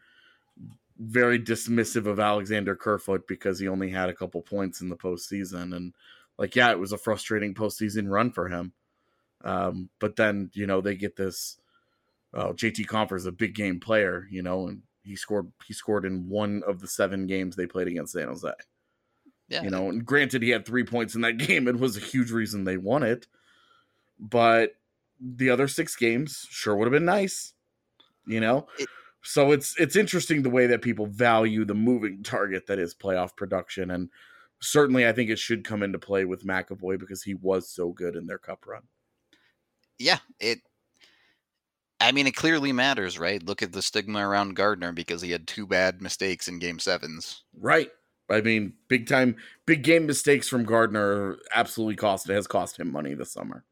[0.99, 5.75] very dismissive of Alexander Kerfoot because he only had a couple points in the postseason.
[5.75, 5.95] And
[6.39, 8.73] like yeah it was a frustrating postseason run for him.
[9.43, 11.57] Um, but then you know they get this
[12.35, 16.05] oh, JT Compher is a big game player you know and he scored he scored
[16.05, 18.53] in one of the seven games they played against San Jose
[19.49, 22.01] yeah, you know and granted he had three points in that game it was a
[22.01, 23.27] huge reason they won it
[24.19, 24.73] but
[25.21, 27.55] the other six games sure would have been nice
[28.27, 28.89] you know It-
[29.25, 33.37] So it's it's interesting the way that people value the moving target that is playoff
[33.37, 34.11] production, and
[34.61, 38.17] certainly I think it should come into play with McAvoy because he was so good
[38.17, 38.83] in their cup run.
[39.99, 40.59] Yeah, it.
[42.01, 43.41] I mean, it clearly matters, right?
[43.41, 47.45] Look at the stigma around Gardiner because he had two bad mistakes in Game Sevens.
[47.57, 47.91] Right.
[48.31, 52.91] I mean, big time, big game mistakes from Gardiner absolutely cost It has cost him
[52.91, 53.65] money this summer.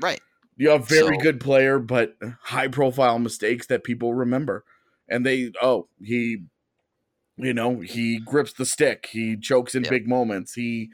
[0.00, 0.20] Right.
[0.56, 4.64] You have very So- good player, but high profile mistakes that people remember,
[5.08, 6.44] and they oh he,
[7.36, 10.90] you know he grips the stick, he chokes in big moments, he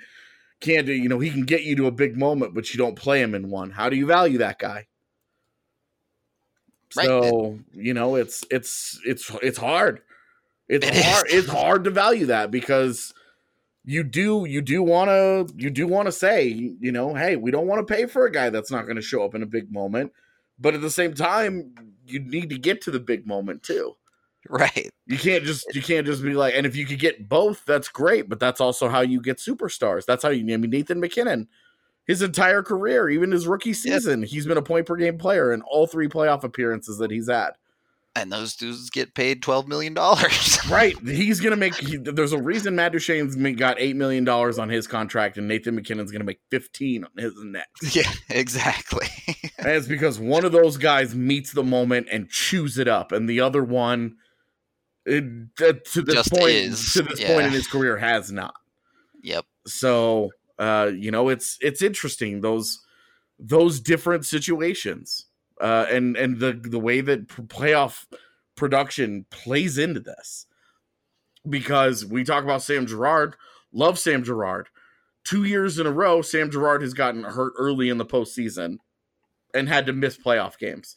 [0.61, 2.97] can't do you know he can get you to a big moment, but you don't
[2.97, 3.71] play him in one.
[3.71, 4.87] How do you value that guy?
[6.97, 7.07] Right.
[7.07, 10.01] So you know it's it's it's it's hard.
[10.71, 11.05] It's It is.
[11.05, 11.27] hard.
[11.29, 13.13] It's hard to value that because
[13.85, 17.51] you do you do want to you do want to say you know hey we
[17.51, 19.47] don't want to pay for a guy that's not going to show up in a
[19.47, 20.13] big moment,
[20.59, 21.75] but at the same time
[22.07, 23.97] you need to get to the big moment too.
[24.49, 24.89] Right.
[25.07, 27.89] You can't just you can't just be like and if you could get both that's
[27.89, 30.05] great, but that's also how you get superstars.
[30.07, 31.49] That's how you I mean Nathan MacKinnon
[32.07, 35.63] his entire career, even his rookie season, he's been a point per game player in
[35.63, 37.57] all three playoff appearances that he's at.
[38.17, 40.59] And those dudes get paid twelve million dollars.
[40.69, 40.97] Right.
[41.01, 44.69] He's going to make, he, there's a reason Matt Duchene's ma- got $8 million on
[44.69, 47.97] his contract and Nathan MacKinnon's going to make 15 on his next.
[47.97, 49.07] yeah, exactly.
[49.59, 53.29] And it's because one of those guys meets the moment and chews it up, and
[53.29, 54.17] the other one,
[55.05, 55.25] it,
[55.57, 57.35] that- to this Just point, is, to this yeah.
[57.35, 58.55] point in his career, has not.
[59.23, 59.45] yep.
[59.67, 62.79] So, uh, you know, it's it's interesting those
[63.39, 65.27] those different situations,
[65.61, 68.07] uh, and and the the way that playoff
[68.57, 70.47] production plays into this,
[71.49, 73.37] because we talk about Sam Girard,
[73.73, 74.69] love Sam Girard.
[75.23, 78.79] Two years in a row, Sam Girard has gotten hurt early in the postseason
[79.55, 80.97] and had to miss playoff games.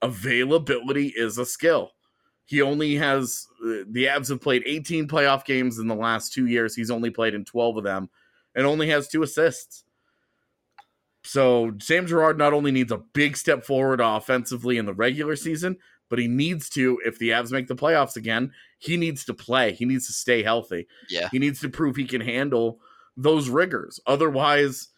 [0.00, 1.92] Availability is a skill.
[2.44, 6.46] He only has uh, the Avs have played 18 playoff games in the last two
[6.46, 6.74] years.
[6.74, 8.10] He's only played in 12 of them
[8.54, 9.84] and only has two assists.
[11.24, 15.76] So Sam Girard not only needs a big step forward offensively in the regular season,
[16.08, 19.72] but he needs to, if the Avs make the playoffs again, he needs to play.
[19.72, 20.86] He needs to stay healthy.
[21.08, 21.28] Yeah.
[21.30, 22.80] He needs to prove he can handle
[23.16, 24.00] those rigors.
[24.06, 24.88] Otherwise,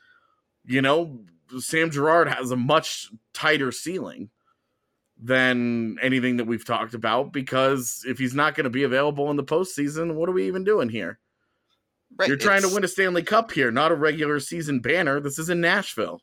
[0.64, 1.20] you know,
[1.58, 4.30] Sam Girard has a much tighter ceiling
[5.20, 9.36] than anything that we've talked about because if he's not going to be available in
[9.36, 11.20] the postseason, what are we even doing here?
[12.16, 12.28] Right.
[12.28, 15.20] You're trying to win a Stanley Cup here, not a regular season banner.
[15.20, 16.20] This is in Nashville.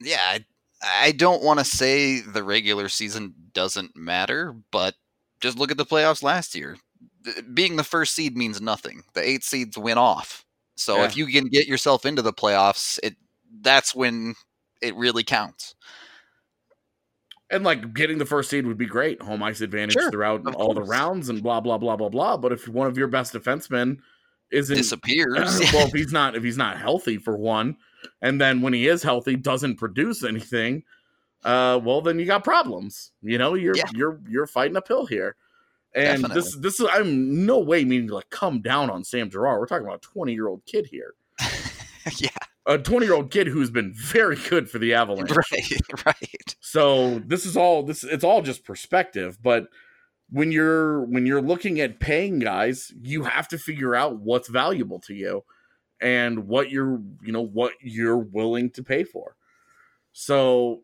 [0.00, 0.44] Yeah, I,
[0.82, 4.94] I don't want to say the regular season doesn't matter, but
[5.40, 6.76] just look at the playoffs last year.
[7.54, 9.02] Being the first seed means nothing.
[9.14, 10.44] The eight seeds win off.
[10.76, 11.04] So Yeah.
[11.04, 13.14] if you can get yourself into the playoffs, it
[13.60, 14.34] that's when
[14.80, 15.74] it really counts.
[17.50, 20.72] And like getting the first seed would be great, home ice advantage Sure, throughout all
[20.72, 22.36] the rounds and blah blah blah blah blah.
[22.36, 23.98] But if one of your best defensemen
[24.50, 25.60] isn't Disappears.
[25.72, 27.76] well, if he's not if he's not healthy for one,
[28.22, 30.82] and then when he is healthy doesn't produce anything,
[31.44, 33.12] uh, well then you got problems.
[33.22, 33.84] You know, you're Yeah.
[33.94, 35.36] you're you're fighting uphill here.
[35.94, 39.58] And this this is I'm no way meaning to like come down on Sam Girard.
[39.58, 41.14] We're talking about a 20 year old kid here.
[42.18, 42.28] yeah,
[42.66, 45.30] A 20 year old kid who's been very good for the Avalanche.
[45.30, 46.54] right, right.
[46.60, 49.66] So this is all this it's all just perspective, but
[50.30, 55.00] when you're when you're looking at paying guys, you have to figure out what's valuable
[55.00, 55.44] to you
[56.00, 59.36] and what you're, you know, what you're willing to pay for.
[60.12, 60.82] So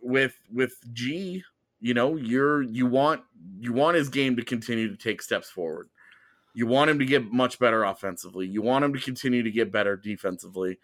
[0.00, 1.42] with with G,
[1.80, 3.22] you know, you're you want
[3.58, 5.88] you want his game to continue to take steps forward.
[6.54, 8.46] You want him to get much better offensively.
[8.46, 10.78] You want him to continue to get better defensively.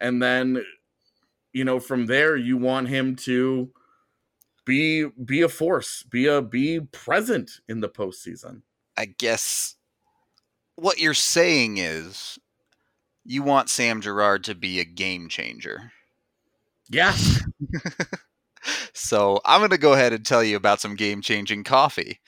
[0.00, 0.64] And then
[1.52, 3.72] you know, from there you want him to
[4.68, 8.60] be be a force, be a be present in the postseason.
[8.98, 9.76] I guess
[10.76, 12.38] what you're saying is
[13.24, 15.92] you want Sam Girard to be a game changer.
[16.90, 17.16] Yeah.
[18.92, 22.20] So I'm going to go ahead and tell you about some game changing coffee.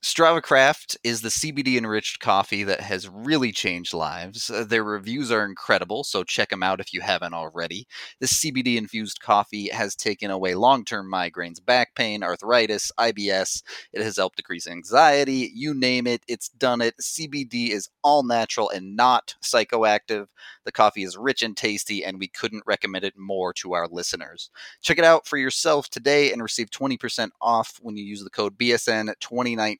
[0.00, 4.48] Strava Craft is the CBD enriched coffee that has really changed lives.
[4.48, 7.84] Uh, Their reviews are incredible, so check them out if you haven't already.
[8.20, 13.62] This CBD infused coffee has taken away long term migraines, back pain, arthritis, IBS.
[13.92, 15.50] It has helped decrease anxiety.
[15.52, 16.94] You name it, it's done it.
[17.02, 20.28] CBD is all natural and not psychoactive.
[20.64, 24.50] The coffee is rich and tasty, and we couldn't recommend it more to our listeners.
[24.80, 28.56] Check it out for yourself today and receive 20% off when you use the code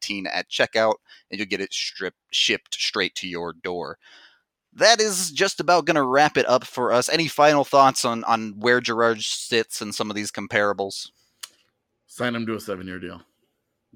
[0.09, 0.95] BSN2019 at checkout,
[1.31, 3.99] and you'll get it strip, shipped straight to your door.
[4.73, 7.09] That is just about going to wrap it up for us.
[7.09, 11.11] Any final thoughts on, on where Girard sits in some of these comparables?
[12.07, 13.23] Sign him to a seven year deal.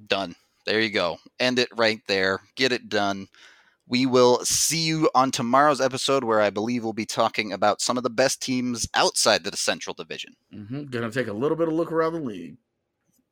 [0.07, 0.35] Done.
[0.65, 1.19] There you go.
[1.39, 2.41] End it right there.
[2.55, 3.29] Get it done.
[3.89, 7.97] We will see you on tomorrow's episode where I believe we'll be talking about some
[7.97, 10.35] of the best teams outside the Central Division.
[10.55, 10.85] Mm-hmm.
[10.85, 12.57] Gonna take a little bit of look around the league.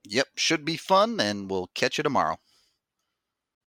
[0.04, 2.36] Yep, should be fun, and we'll catch you tomorrow.